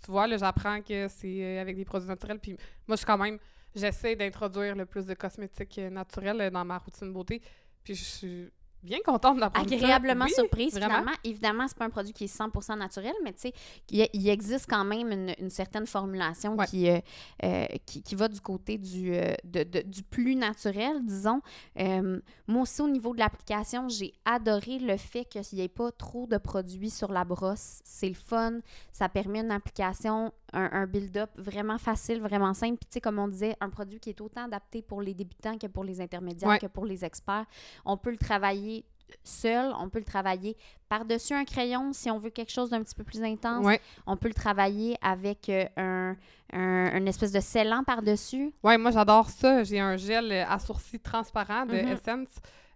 tu 0.04 0.12
vois, 0.12 0.28
là, 0.28 0.38
j'apprends 0.38 0.82
que 0.82 1.08
c'est 1.08 1.44
euh, 1.44 1.62
avec 1.62 1.76
des 1.76 1.86
produits 1.86 2.08
naturels. 2.10 2.40
Puis, 2.40 2.58
moi, 2.88 2.96
je 2.96 2.98
suis 2.98 3.06
quand 3.06 3.18
même, 3.18 3.38
j'essaie 3.76 4.16
d'introduire 4.16 4.76
le 4.76 4.86
plus 4.86 5.06
de 5.06 5.14
cosmétiques 5.14 5.78
naturels 5.92 6.50
dans 6.52 6.66
ma 6.66 6.80
routine 6.80 7.14
beauté. 7.14 7.42
Puis, 7.84 7.94
je 7.96 8.04
suis 8.04 8.50
bien 8.88 9.00
contente 9.06 9.40
d'apprendre 9.40 9.70
ça. 9.70 9.76
agréablement 9.76 10.26
Oui, 10.26 10.32
surprise 10.34 10.74
vraiment. 10.74 10.88
finalement. 10.96 11.12
Évidemment, 11.24 11.68
c'est 11.68 11.78
pas 11.78 11.86
un 11.86 11.90
produit 11.90 12.14
qui 12.14 12.24
est 12.24 12.28
100% 12.36 12.78
naturel, 12.78 13.14
mais 13.24 13.34
tu 13.34 13.42
sais, 13.42 13.54
il, 13.90 14.28
existe 14.30 14.66
quand 14.70 14.84
même 14.86 15.12
une, 15.12 15.34
une 15.40 15.50
certaine 15.50 15.86
formulation 15.86 16.56
Ouais. 16.56 16.66
qui, 16.66 16.90
euh, 16.90 17.00
euh, 17.44 17.66
qui, 17.86 18.02
qui 18.02 18.16
va 18.16 18.28
du 18.28 18.42
côté 18.42 18.78
du, 18.78 19.14
euh, 19.14 19.34
de- 19.44 19.64
de- 19.64 19.82
du 19.82 20.04
plus 20.04 20.36
naturel, 20.36 21.06
disons. 21.06 21.42
Euh, 21.80 22.20
moi 22.48 22.62
aussi, 22.64 22.82
au 22.82 22.88
niveau 22.88 23.14
de 23.14 23.20
l'application, 23.20 23.88
j'ai 23.90 24.14
adoré 24.26 24.80
le 24.80 24.98
fait 24.98 25.26
qu'il 25.26 25.42
n'y 25.54 25.62
ait 25.62 25.68
pas 25.68 25.92
trop 25.92 26.26
de 26.28 26.38
produits 26.38 26.90
sur 26.90 27.12
la 27.12 27.24
brosse. 27.24 27.80
C'est 27.84 28.10
le 28.10 28.16
fun. 28.16 28.60
Ça 28.92 29.10
permet 29.10 29.40
une 29.42 29.52
application, 29.52 30.32
un, 30.54 30.70
un 30.72 30.88
build-up 30.88 31.30
vraiment 31.38 31.78
facile, 31.78 32.20
vraiment 32.22 32.54
simple. 32.54 32.78
Puis, 32.78 32.88
tu 32.90 32.94
sais, 32.96 33.02
comme 33.02 33.20
on 33.20 33.28
disait, 33.28 33.56
un 33.60 33.70
produit 33.70 34.00
qui 34.00 34.10
est 34.10 34.22
autant 34.22 34.46
adapté 34.46 34.82
pour 34.82 35.02
les 35.02 35.14
débutants 35.14 35.58
que 35.58 35.68
pour 35.68 35.84
les 35.84 36.00
intermédiaires, 36.02 36.50
Ouais. 36.50 36.60
que 36.60 36.68
pour 36.68 36.86
les 36.86 37.04
experts. 37.04 37.46
On 37.86 37.98
peut 37.98 38.12
le 38.12 38.18
travailler 38.18 38.77
seul, 39.24 39.74
on 39.80 39.90
peut 39.90 40.00
le 40.00 40.06
travailler 40.06 40.56
par-dessus 40.90 41.34
un 41.34 41.46
crayon 41.46 41.92
si 41.94 42.10
on 42.10 42.18
veut 42.20 42.30
quelque 42.30 42.52
chose 42.52 42.70
d'un 42.70 42.82
petit 42.84 42.96
peu 42.96 43.04
plus 43.04 43.22
intense. 43.24 43.66
Ouais. 43.66 43.82
On 44.06 44.18
peut 44.18 44.28
le 44.28 44.34
travailler 44.34 44.98
avec 45.02 45.50
euh, 45.50 45.66
un, 45.78 46.16
un- 46.54 46.98
une 46.98 47.08
espèce 47.08 47.32
de 47.32 47.40
scellant 47.40 47.84
par-dessus. 47.84 48.54
Ouais, 48.64 48.78
moi, 48.78 48.92
j'adore 48.92 49.30
ça. 49.30 49.64
J'ai 49.64 49.80
un 49.80 49.98
gel 49.98 50.32
euh, 50.32 50.46
à 50.48 50.60
sourcils 50.60 51.00
transparent 51.00 51.66
de 51.66 51.74
Mhm. 51.74 51.88
Essence 51.90 52.30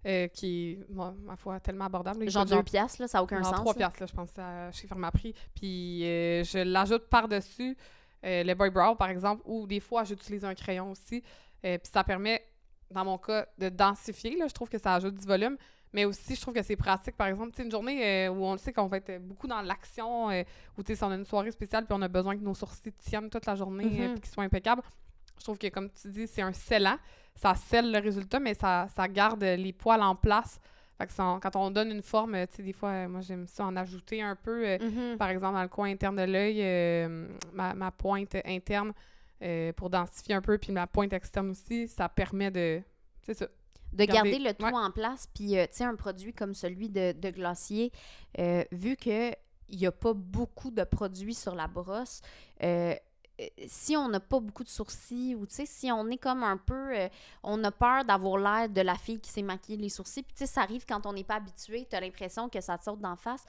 euh, 0.06 0.28
qui 0.30 0.72
est, 0.72 0.90
moi, 0.94 1.14
ma 1.24 1.36
foi, 1.36 1.60
tellement 1.60 1.86
abordable. 1.86 2.28
Genre 2.30 2.44
coûte 2.46 2.54
2 2.58 2.64
piastres, 2.64 3.02
là, 3.02 3.08
ça 3.08 3.20
n'a 3.20 3.24
aucun 3.24 3.38
genre 3.44 3.52
sens. 3.52 3.60
3 3.60 3.74
là. 3.74 3.78
piastres, 3.78 4.00
là, 4.02 4.08
je 4.08 4.14
pense, 4.14 4.30
à- 4.40 4.72
chez 4.72 4.88
Pharmaprix. 4.88 5.34
Puis, 5.56 6.04
euh, 6.06 6.44
je 6.44 6.58
l'ajoute 6.60 7.08
par-dessus 7.08 7.78
euh, 8.26 8.44
le 8.44 8.54
Boy 8.56 8.70
Brow, 8.72 8.96
par 8.96 9.10
exemple, 9.10 9.42
ou 9.46 9.66
des 9.68 9.80
fois, 9.80 10.04
j'utilise 10.04 10.44
un 10.44 10.54
crayon 10.56 10.92
aussi. 10.92 11.24
Euh, 11.66 11.78
puis 11.78 11.92
ça 11.94 12.04
permet, 12.04 12.44
dans 12.90 13.06
mon 13.06 13.18
cas, 13.18 13.46
de 13.58 13.70
densifier. 13.70 14.36
Là, 14.38 14.48
je 14.48 14.54
trouve 14.54 14.70
que 14.70 14.78
ça 14.80 14.96
ajoute 14.96 15.16
du 15.16 15.26
volume. 15.26 15.56
Mais 15.94 16.06
aussi, 16.06 16.36
je 16.36 16.42
trouve 16.42 16.54
que 16.54 16.64
c'est 16.64 16.76
pratique. 16.78 17.18
Par 17.18 17.28
exemple, 17.28 17.60
une 17.62 17.70
journée 17.72 18.28
euh, 18.28 18.30
où 18.32 18.46
on 18.46 18.54
le 18.54 18.58
sait 18.58 18.72
qu'on 18.72 18.88
va 18.88 18.98
être 18.98 19.18
beaucoup 19.22 19.48
dans 19.48 19.62
l'action, 19.62 20.30
euh, 20.30 20.44
sais, 20.88 20.96
si 20.96 21.04
on 21.04 21.12
a 21.12 21.16
une 21.16 21.26
soirée 21.26 21.52
spéciale 21.52 21.86
puis 21.86 21.94
on 21.98 22.02
a 22.02 22.08
besoin 22.08 22.38
que 22.38 22.42
nos 22.44 22.54
sourcils 22.54 22.94
tiennent 22.94 23.30
toute 23.30 23.46
la 23.46 23.56
journée 23.56 23.86
euh, 23.86 24.08
Mhm. 24.08 24.12
puis 24.14 24.22
qu'ils 24.22 24.32
soient 24.32 24.44
impeccables. 24.46 24.82
Je 25.38 25.44
trouve 25.44 25.58
que, 25.58 25.68
comme 25.68 25.90
tu 25.90 26.08
dis, 26.10 26.28
c'est 26.28 26.42
un 26.42 26.54
scellant. 26.54 26.98
Ça 27.36 27.56
scelle 27.56 27.92
le 27.92 28.00
résultat, 28.00 28.40
mais 28.40 28.54
ça, 28.54 28.88
ça 28.96 29.08
garde 29.08 29.44
les 29.44 29.74
poils 29.74 30.02
en 30.02 30.16
place. 30.16 30.60
Fait 30.98 31.08
que 31.08 31.14
ça- 31.14 31.40
quand 31.42 31.56
on 31.56 31.72
donne 31.72 31.90
une 31.92 32.04
forme, 32.04 32.36
euh, 32.36 32.46
tu 32.46 32.58
sais, 32.58 32.64
des 32.64 32.74
fois, 32.74 32.90
euh, 32.90 33.08
moi, 33.10 33.22
j'aime 33.22 33.48
ça 33.48 33.66
en 33.66 33.76
ajouter 33.76 34.22
un 34.22 34.36
peu. 34.36 34.66
euh, 34.68 34.78
Mhm. 34.80 35.18
par 35.18 35.30
exemple, 35.30 35.54
dans 35.56 35.62
le 35.64 35.68
coin 35.68 35.90
interne 35.90 36.16
de 36.16 36.24
l'œil, 36.24 36.60
euh, 36.62 37.28
ma, 37.54 37.74
ma 37.74 37.90
pointe 37.92 38.36
interne 38.46 38.94
euh, 39.42 39.74
pour 39.74 39.90
densifier 39.90 40.36
un 40.36 40.42
peu, 40.42 40.58
puis 40.60 40.72
ma 40.72 40.86
pointe 40.86 41.12
externe 41.14 41.50
aussi, 41.50 41.88
ça 41.88 42.08
permet 42.08 42.52
de. 42.52 42.82
C'est 43.24 43.34
ça. 43.34 43.48
De 43.94 44.06
Garder- 44.06 44.32
garder 44.32 44.40
le 44.40 44.54
tout 44.54 44.66
ouais. 44.66 44.74
en 44.74 44.92
place. 44.92 45.28
Puis, 45.34 45.58
euh, 45.58 45.66
tu 45.68 45.78
sais, 45.78 45.84
un 45.84 45.96
produit 45.96 46.34
comme 46.34 46.54
celui 46.54 46.90
de, 46.90 47.12
de 47.12 47.30
Glossier, 47.30 47.92
euh, 48.40 48.64
vu 48.72 48.96
qu'il 48.96 49.36
n'y 49.70 49.86
a 49.86 49.92
pas 49.92 50.14
beaucoup 50.14 50.72
de 50.72 50.84
produits 50.84 51.34
sur 51.36 51.56
la 51.56 51.68
brosse, 51.68 52.22
euh, 52.64 52.94
si 53.68 53.98
on 53.98 54.08
n'a 54.08 54.20
pas 54.20 54.40
beaucoup 54.40 54.64
de 54.64 54.70
sourcils 54.70 55.34
ou 55.34 55.48
tu 55.48 55.56
sais 55.56 55.66
si 55.66 55.92
on 55.92 56.08
est 56.10 56.18
comme 56.18 56.44
un 56.44 56.58
peu 56.58 56.94
on 57.42 57.64
a 57.64 57.72
peur 57.72 58.06
d'avoir 58.06 58.38
l'air 58.38 58.70
de 58.70 58.82
la 58.82 58.94
fille 58.94 59.20
qui 59.20 59.32
s'est 59.32 59.42
maquillée 59.42 59.80
les 59.80 59.90
sourcils 59.90 60.22
puis 60.22 60.34
tu 60.34 60.46
sais 60.46 60.46
ça 60.46 60.62
arrive 60.62 60.86
quand 60.88 61.08
on 61.08 61.14
n'est 61.14 61.24
pas 61.24 61.38
habitué 61.38 61.88
tu 61.90 61.96
as 61.96 62.02
l'impression 62.02 62.50
que 62.50 62.62
ça 62.62 62.78
te 62.78 62.84
saute 62.84 63.00
d'en 63.00 63.16
face 63.16 63.44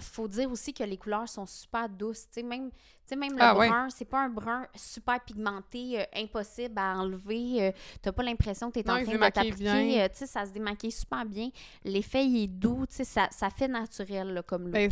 faut 0.00 0.28
dire 0.28 0.50
aussi 0.50 0.72
que 0.72 0.84
les 0.84 0.96
couleurs 0.96 1.28
sont 1.28 1.46
super 1.46 1.88
douces 1.88 2.22
tu 2.32 2.40
sais 2.40 2.42
même 2.42 2.70
même 3.16 3.32
le 3.32 3.38
Ah, 3.42 3.56
ouais. 3.56 3.68
brun 3.68 3.88
c'est 3.90 4.04
pas 4.04 4.20
un 4.20 4.28
brun 4.28 4.66
super 4.74 5.18
pigmenté 5.24 6.00
euh, 6.00 6.04
impossible 6.16 6.74
à 6.78 6.98
enlever 6.98 7.68
euh, 7.68 7.72
t'as 8.02 8.12
pas 8.12 8.22
l'impression 8.22 8.68
que 8.70 8.74
tu 8.74 8.80
es 8.80 8.82
Non, 8.82 9.00
en 9.00 9.04
train 9.04 9.14
de 9.14 9.32
t'appliquer 9.32 10.02
euh, 10.02 10.08
tu 10.08 10.18
sais 10.18 10.26
ça 10.26 10.44
se 10.44 10.50
démaquille 10.52 10.92
super 10.92 11.24
bien 11.24 11.48
l'effet 11.84 12.24
il 12.26 12.44
est 12.44 12.46
doux 12.48 12.84
tu 12.86 12.96
sais 12.96 13.04
ça, 13.04 13.28
ça 13.30 13.48
fait 13.50 13.68
naturel 13.68 14.34
là, 14.34 14.42
comme 14.42 14.64
look. 14.64 14.72
Ben, 14.72 14.90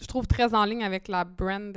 je 0.00 0.06
trouve 0.06 0.26
très 0.26 0.54
en 0.54 0.64
ligne 0.64 0.82
avec 0.84 1.08
la 1.08 1.24
brand. 1.24 1.76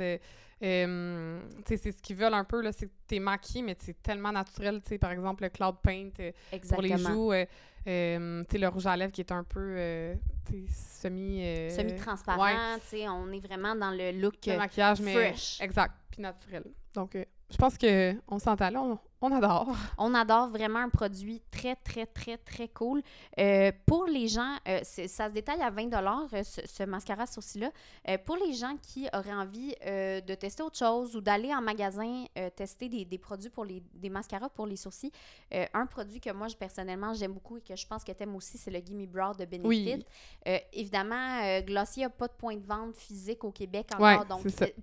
Euh, 0.64 1.40
c'est 1.66 1.76
ce 1.76 2.02
qu'ils 2.02 2.16
veulent 2.16 2.34
un 2.34 2.44
peu, 2.44 2.62
là, 2.62 2.72
c'est 2.72 2.86
que 2.86 2.92
t'es 3.06 3.18
maquillé, 3.18 3.62
mais 3.62 3.76
c'est 3.78 4.02
tellement 4.02 4.32
naturel. 4.32 4.80
Tu 4.82 4.90
sais, 4.90 4.98
par 4.98 5.10
exemple, 5.10 5.42
le 5.44 5.50
Cloud 5.50 5.76
Paint 5.82 6.10
euh, 6.20 6.32
pour 6.70 6.82
les 6.82 6.96
joues, 6.96 7.32
euh, 7.32 7.44
euh, 7.86 8.42
tu 8.44 8.52
sais, 8.52 8.58
le 8.58 8.68
rouge 8.68 8.86
à 8.86 8.96
lèvres 8.96 9.12
qui 9.12 9.20
est 9.20 9.32
un 9.32 9.44
peu 9.44 10.14
semi... 10.68 11.44
semi-transparent 11.70 12.42
ouais, 12.42 12.78
tu 12.80 12.98
sais 12.98 13.08
on 13.08 13.30
est 13.32 13.40
vraiment 13.40 13.74
dans 13.74 13.90
le 13.90 14.12
look 14.12 14.34
le 14.46 14.56
maquillage, 14.56 15.00
mais... 15.00 15.12
fresh. 15.12 15.60
Exact, 15.60 15.94
puis 16.10 16.22
naturel. 16.22 16.64
Donc, 16.94 17.16
je 17.50 17.56
pense 17.56 17.76
que 17.78 18.14
on 18.28 18.38
s'entend 18.38 18.70
là, 18.70 18.82
on, 18.82 18.98
on 19.24 19.32
adore. 19.32 19.74
On 19.98 20.12
adore 20.14 20.48
vraiment 20.48 20.80
un 20.80 20.90
produit 20.90 21.40
très, 21.50 21.76
très, 21.76 22.04
très, 22.04 22.36
très 22.36 22.68
cool. 22.68 23.02
Euh, 23.38 23.72
pour 23.86 24.04
les 24.04 24.28
gens, 24.28 24.56
euh, 24.68 24.80
ça 24.82 25.28
se 25.28 25.32
détaille 25.32 25.62
à 25.62 25.70
20 25.70 25.92
euh, 25.94 26.42
ce, 26.42 26.60
ce 26.66 26.82
mascara 26.82 27.26
sourcil-là. 27.26 27.70
Euh, 28.08 28.18
pour 28.18 28.36
les 28.36 28.52
gens 28.52 28.76
qui 28.82 29.08
auraient 29.14 29.32
envie 29.32 29.74
de 29.84 30.34
tester 30.34 30.62
autre 30.62 30.76
chose 30.76 31.16
ou 31.16 31.20
d'aller 31.20 31.54
en 31.54 31.62
magasin 31.62 32.24
tester 32.56 32.88
des, 32.88 33.04
des 33.04 33.18
produits 33.18 33.50
pour 33.50 33.64
les 33.64 33.82
des 33.94 34.10
mascaras 34.10 34.48
pour 34.50 34.66
les 34.66 34.76
sourcils, 34.76 35.12
un 35.72 35.86
produit 35.86 36.20
que 36.20 36.30
moi, 36.30 36.48
je, 36.48 36.56
personnellement, 36.56 37.14
j'aime 37.14 37.32
beaucoup 37.32 37.56
et 37.56 37.60
que 37.62 37.76
je 37.76 37.86
pense 37.86 38.04
que 38.04 38.12
tu 38.12 38.22
aimes 38.22 38.36
aussi, 38.36 38.58
c'est 38.58 38.70
le 38.70 38.80
Gimme 38.84 39.06
Brow 39.06 39.32
de 39.34 39.44
Benefit. 39.44 39.66
Oui. 39.66 40.04
Évidemment, 40.72 41.60
Glossier 41.60 42.04
n'a 42.04 42.10
pas 42.10 42.28
de 42.28 42.32
point 42.34 42.56
de 42.56 42.66
vente 42.66 42.94
physique 42.94 43.44
au 43.44 43.50
Québec 43.52 43.88
Ouais, 43.98 44.14
encore. 44.14 44.38
donc, 44.38 44.40
c'est 44.48 44.74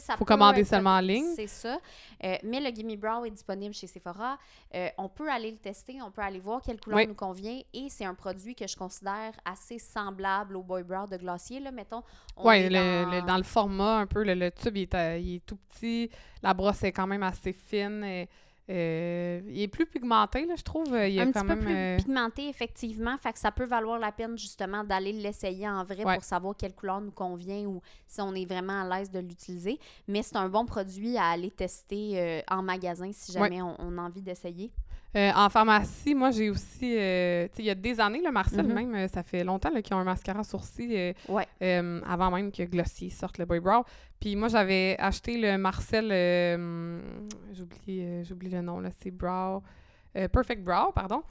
ça. 0.00 0.12
Faut 0.14 0.24
peut 0.24 0.34
commander 0.34 0.60
être- 0.60 0.66
seulement 0.68 0.96
en 0.96 1.00
ligne. 1.00 1.32
C'est 1.36 1.46
ça. 1.46 1.78
Euh, 2.24 2.36
mais 2.42 2.60
le 2.60 2.74
Gimme 2.74 2.96
Brow 2.96 3.24
est 3.24 3.30
disponible 3.30 3.74
chez 3.74 3.86
Sephora. 3.86 4.38
Euh, 4.74 4.88
on 4.98 5.08
peut 5.08 5.30
aller 5.30 5.50
le 5.50 5.58
tester, 5.58 6.00
on 6.02 6.10
peut 6.10 6.22
aller 6.22 6.40
voir 6.40 6.60
quelle 6.62 6.80
couleur 6.80 6.98
Oui. 6.98 7.06
nous 7.06 7.14
convient. 7.14 7.60
Et 7.72 7.88
c'est 7.90 8.04
un 8.04 8.14
produit 8.14 8.54
que 8.54 8.66
je 8.66 8.76
considère 8.76 9.32
assez 9.44 9.78
semblable 9.78 10.56
au 10.56 10.62
Boy 10.62 10.82
Brow 10.82 11.06
de 11.06 11.16
Glossier. 11.16 11.60
Là, 11.60 11.70
mettons, 11.70 12.02
on 12.36 12.48
Oui, 12.48 12.56
est 12.56 12.70
le, 12.70 13.04
dans- 13.04 13.10
le- 13.10 13.22
dans 13.26 13.36
le 13.36 13.42
format, 13.42 13.98
un 13.98 14.06
peu, 14.06 14.22
le, 14.24 14.34
le 14.34 14.50
tube, 14.50 14.76
il 14.76 14.82
est, 14.82 14.94
euh, 14.94 15.18
il 15.18 15.34
est 15.36 15.46
tout 15.46 15.56
petit. 15.70 16.10
La 16.42 16.54
brosse 16.54 16.82
est 16.84 16.92
quand 16.92 17.06
même 17.06 17.22
assez 17.22 17.52
fine. 17.52 18.02
Et, 18.04 18.28
Euh, 18.70 19.40
il 19.46 19.60
est 19.60 19.68
plus 19.68 19.84
pigmenté, 19.86 20.46
là, 20.46 20.54
je 20.56 20.62
trouve. 20.62 20.86
Il 20.88 21.18
a 21.20 21.22
un 21.24 21.32
quand 21.32 21.42
peu 21.42 21.48
même, 21.48 21.58
plus 21.60 21.74
euh, 21.74 21.96
pigmenté, 21.98 22.48
effectivement. 22.48 23.16
Fait 23.18 23.32
que 23.32 23.38
ça 23.38 23.52
peut 23.52 23.64
valoir 23.66 23.98
la 23.98 24.10
peine, 24.10 24.38
justement, 24.38 24.82
d'aller 24.84 25.12
l'essayer 25.12 25.68
en 25.68 25.84
vrai 25.84 26.04
Ouais. 26.04 26.14
pour 26.14 26.24
savoir 26.24 26.56
quelle 26.56 26.74
couleur 26.74 27.00
nous 27.00 27.10
convient 27.10 27.66
ou 27.66 27.82
si 28.06 28.20
on 28.22 28.34
est 28.34 28.46
vraiment 28.46 28.80
à 28.82 28.98
l'aise 28.98 29.10
de 29.10 29.18
l'utiliser. 29.18 29.78
Mais 30.08 30.22
c'est 30.22 30.36
un 30.36 30.48
bon 30.48 30.64
produit 30.64 31.16
à 31.18 31.26
aller 31.28 31.50
tester 31.50 32.12
euh, 32.20 32.40
en 32.50 32.62
magasin 32.62 33.10
si 33.12 33.32
jamais 33.32 33.60
on, 33.60 33.76
on 33.78 33.98
a 33.98 34.02
envie 34.02 34.22
d'essayer. 34.22 34.70
Euh, 35.16 35.30
en 35.34 35.48
pharmacie, 35.48 36.14
moi, 36.14 36.30
j'ai 36.32 36.50
aussi... 36.50 36.96
euh, 36.98 37.46
il 37.58 37.64
y 37.66 37.70
a 37.70 37.74
des 37.76 38.00
années, 38.00 38.20
le 38.24 38.32
Marcel, 38.32 38.66
Mhm. 38.66 38.74
même, 38.74 38.94
euh, 38.96 39.08
ça 39.08 39.22
fait 39.22 39.44
longtemps 39.44 39.70
qu'ils 39.80 39.94
ont 39.94 39.98
un 39.98 40.04
mascara 40.04 40.42
sourcil 40.42 40.90
euh, 40.92 41.12
Ouais. 41.28 41.46
avant 42.06 42.30
même 42.32 42.50
que 42.50 42.62
Glossier 42.64 43.10
sorte 43.10 43.38
le 43.38 43.44
Boy 43.44 43.60
Brow. 43.60 43.84
Puis 44.18 44.34
moi, 44.36 44.48
j'avais 44.48 44.96
acheté 44.98 45.38
le 45.38 45.56
Marcel... 45.56 46.06
J'oublie 47.52 48.48
le 48.50 48.60
nom, 48.60 48.80
là. 48.80 48.90
C'est 49.00 49.10
Brow... 49.10 49.62
Perfect 50.32 50.62
Brow, 50.62 50.92
pardon. 50.92 51.22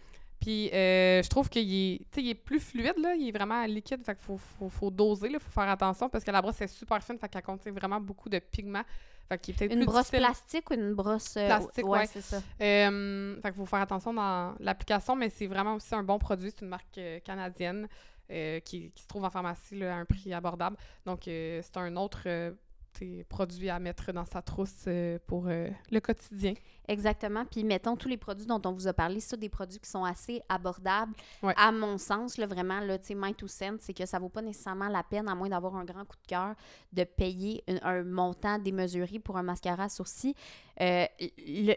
Puis 0.41 0.69
euh, 0.73 1.23
je 1.23 1.29
trouve 1.29 1.47
qu'il 1.49 1.73
est, 1.73 2.01
il 2.17 2.29
est 2.29 2.33
plus 2.35 2.59
fluide, 2.59 2.97
là. 3.01 3.15
Il 3.15 3.29
est 3.29 3.31
vraiment 3.31 3.63
liquide. 3.65 4.03
Fait 4.03 4.13
qu'il 4.13 4.25
faut, 4.25 4.37
faut, 4.37 4.67
faut 4.67 4.91
doser, 4.91 5.29
il 5.31 5.39
faut 5.39 5.49
faire 5.51 5.69
attention 5.69 6.09
parce 6.09 6.21
que 6.23 6.31
la 6.31 6.41
brosse 6.41 6.59
est 6.59 6.67
super 6.67 7.01
fine. 7.01 7.17
Fait 7.17 7.29
qu'elle 7.29 7.41
contient 7.43 7.71
vraiment 7.71 8.01
beaucoup 8.01 8.27
de 8.27 8.39
pigments. 8.39 8.83
Fait 9.29 9.37
qu'il 9.39 9.53
est 9.53 9.57
peut-être 9.57 9.71
Une 9.71 9.79
plus 9.79 9.85
brosse 9.85 10.05
difficile. 10.11 10.19
plastique 10.19 10.69
ou 10.69 10.73
une 10.73 10.93
brosse... 10.93 11.35
euh, 11.37 11.45
Plastique, 11.47 11.87
ouais. 11.87 12.05
c'est 12.07 12.21
ça. 12.21 12.41
Euh, 12.61 13.35
fait 13.41 13.49
qu'il 13.49 13.57
faut 13.57 13.65
faire 13.65 13.81
attention 13.81 14.13
dans 14.13 14.53
l'application, 14.59 15.15
mais 15.15 15.29
c'est 15.29 15.47
vraiment 15.47 15.75
aussi 15.75 15.95
un 15.95 16.03
bon 16.03 16.19
produit. 16.19 16.51
C'est 16.51 16.61
une 16.61 16.69
marque 16.69 16.97
euh, 16.97 17.19
canadienne 17.21 17.87
euh, 18.31 18.59
qui, 18.59 18.91
qui 18.91 19.01
se 19.03 19.07
trouve 19.07 19.23
en 19.25 19.29
pharmacie 19.29 19.75
là, 19.79 19.95
à 19.95 19.97
un 19.99 20.05
prix 20.05 20.33
abordable. 20.33 20.77
Donc, 21.05 21.27
euh, 21.27 21.61
c'est 21.63 21.77
un 21.77 21.95
autre 21.95 22.23
euh, 22.25 22.51
t'sais, 22.93 23.25
produit 23.27 23.69
à 23.69 23.79
mettre 23.79 24.11
dans 24.11 24.25
sa 24.25 24.41
trousse 24.41 24.85
euh, 24.87 25.17
pour 25.27 25.47
euh, 25.47 25.67
le 25.91 25.99
quotidien. 25.99 26.53
Exactement. 26.87 27.45
Puis 27.45 27.63
mettons 27.63 27.95
tous 27.95 28.07
les 28.07 28.17
produits 28.17 28.45
dont 28.45 28.61
on 28.65 28.71
vous 28.71 28.87
a 28.87 28.93
parlé, 28.93 29.19
c'est 29.19 29.39
des 29.39 29.49
produits 29.49 29.79
qui 29.79 29.89
sont 29.89 30.03
assez 30.03 30.41
abordables. 30.49 31.13
Ouais. 31.41 31.53
À 31.57 31.71
mon 31.71 31.97
sens, 31.97 32.37
là, 32.37 32.45
vraiment, 32.45 32.79
là, 32.81 32.97
tu 32.97 33.07
sais, 33.07 33.15
my 33.15 33.33
two 33.33 33.47
cents, 33.47 33.77
c'est 33.79 33.93
que 33.93 34.05
ça 34.05 34.19
vaut 34.19 34.29
pas 34.29 34.41
nécessairement 34.41 34.89
la 34.89 35.03
peine, 35.03 35.27
à 35.29 35.35
moins 35.35 35.49
d'avoir 35.49 35.75
un 35.75 35.85
grand 35.85 36.05
coup 36.05 36.17
de 36.21 36.27
cœur, 36.27 36.55
de 36.91 37.03
payer 37.03 37.63
un, 37.67 37.79
un 37.83 38.03
montant 38.03 38.59
démesuré 38.59 39.19
pour 39.19 39.37
un 39.37 39.43
mascara 39.43 39.83
à 39.83 39.89
sourcils. 39.89 40.35
Euh, 40.81 41.05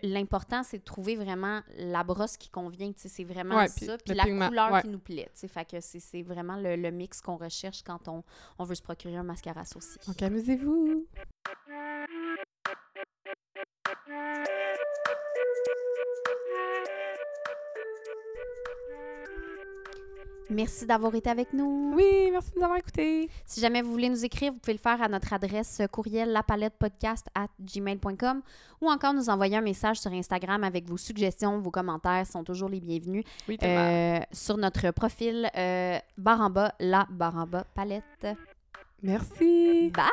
L'important, 0.03 0.63
c'est 0.63 0.79
de 0.79 0.85
trouver 0.85 1.17
vraiment 1.17 1.61
la 1.77 2.03
brosse 2.05 2.37
qui 2.37 2.49
convient. 2.49 2.93
C'est 2.97 3.25
vraiment 3.25 3.57
Ouais, 3.57 3.69
ça. 3.69 3.99
puis 3.99 4.15
la 4.15 4.25
pigment, 4.25 4.49
couleur 4.49 4.73
ouais. 4.73 4.83
qui 4.83 4.89
nous 4.89 4.99
plaît. 4.99 5.29
Fait 5.35 5.65
que 5.65 5.81
c'est- 5.81 6.23
vraiment 6.23 6.57
le, 6.57 6.77
le 6.77 6.91
mix 6.91 7.21
qu'on 7.21 7.37
recherche 7.37 7.83
quand 7.83 8.09
on, 8.09 8.23
on 8.59 8.65
veut 8.65 8.75
se 8.75 8.83
procurer 8.83 9.17
un 9.17 9.23
mascara 9.23 9.65
sourcils. 9.65 9.99
Donc, 10.07 10.21
amusez-vous! 10.23 11.07
Merci 20.57 20.87
d'avoir 20.87 21.15
été 21.15 21.29
avec 21.29 21.53
nous. 21.53 21.93
Oui, 21.95 22.31
merci 22.33 22.51
de 22.53 22.57
nous 22.57 22.65
avoir 22.65 22.79
écoutés! 22.79 23.29
Si 23.45 23.61
jamais 23.61 23.83
vous 23.83 23.91
voulez 23.91 24.09
nous 24.09 24.25
écrire, 24.25 24.53
vous 24.53 24.59
pouvez 24.59 24.73
le 24.73 24.79
faire 24.79 25.03
à 25.03 25.07
notre 25.07 25.35
adresse 25.35 25.81
euh, 25.81 25.87
courriel 25.87 26.31
lapalettepodcast 26.31 27.27
at 27.35 27.49
gmail.com 27.61 28.41
ou 28.81 28.91
encore 28.91 29.13
nous 29.13 29.29
envoyer 29.29 29.59
un 29.59 29.61
message 29.61 30.01
sur 30.01 30.11
Instagram 30.11 30.65
avec 30.65 30.89
vos 30.89 30.97
suggestions, 30.97 31.59
vos 31.59 31.71
commentaires 31.71 32.27
sont 32.27 32.43
toujours 32.43 32.71
les 32.71 32.81
bienvenus. 32.81 33.25
Oui. 33.51 33.59
Euh, 33.63 34.21
sur 34.33 34.57
notre 34.57 34.93
profil 34.93 35.51
euh, 35.55 35.99
barre 36.17 36.41
en 36.41 36.49
bas, 36.49 36.75
la 36.81 37.07
barre 37.11 37.37
en 37.37 37.47
bas 37.47 37.67
palette. 37.75 38.27
Merci! 39.03 39.93
Bye! 39.95 40.07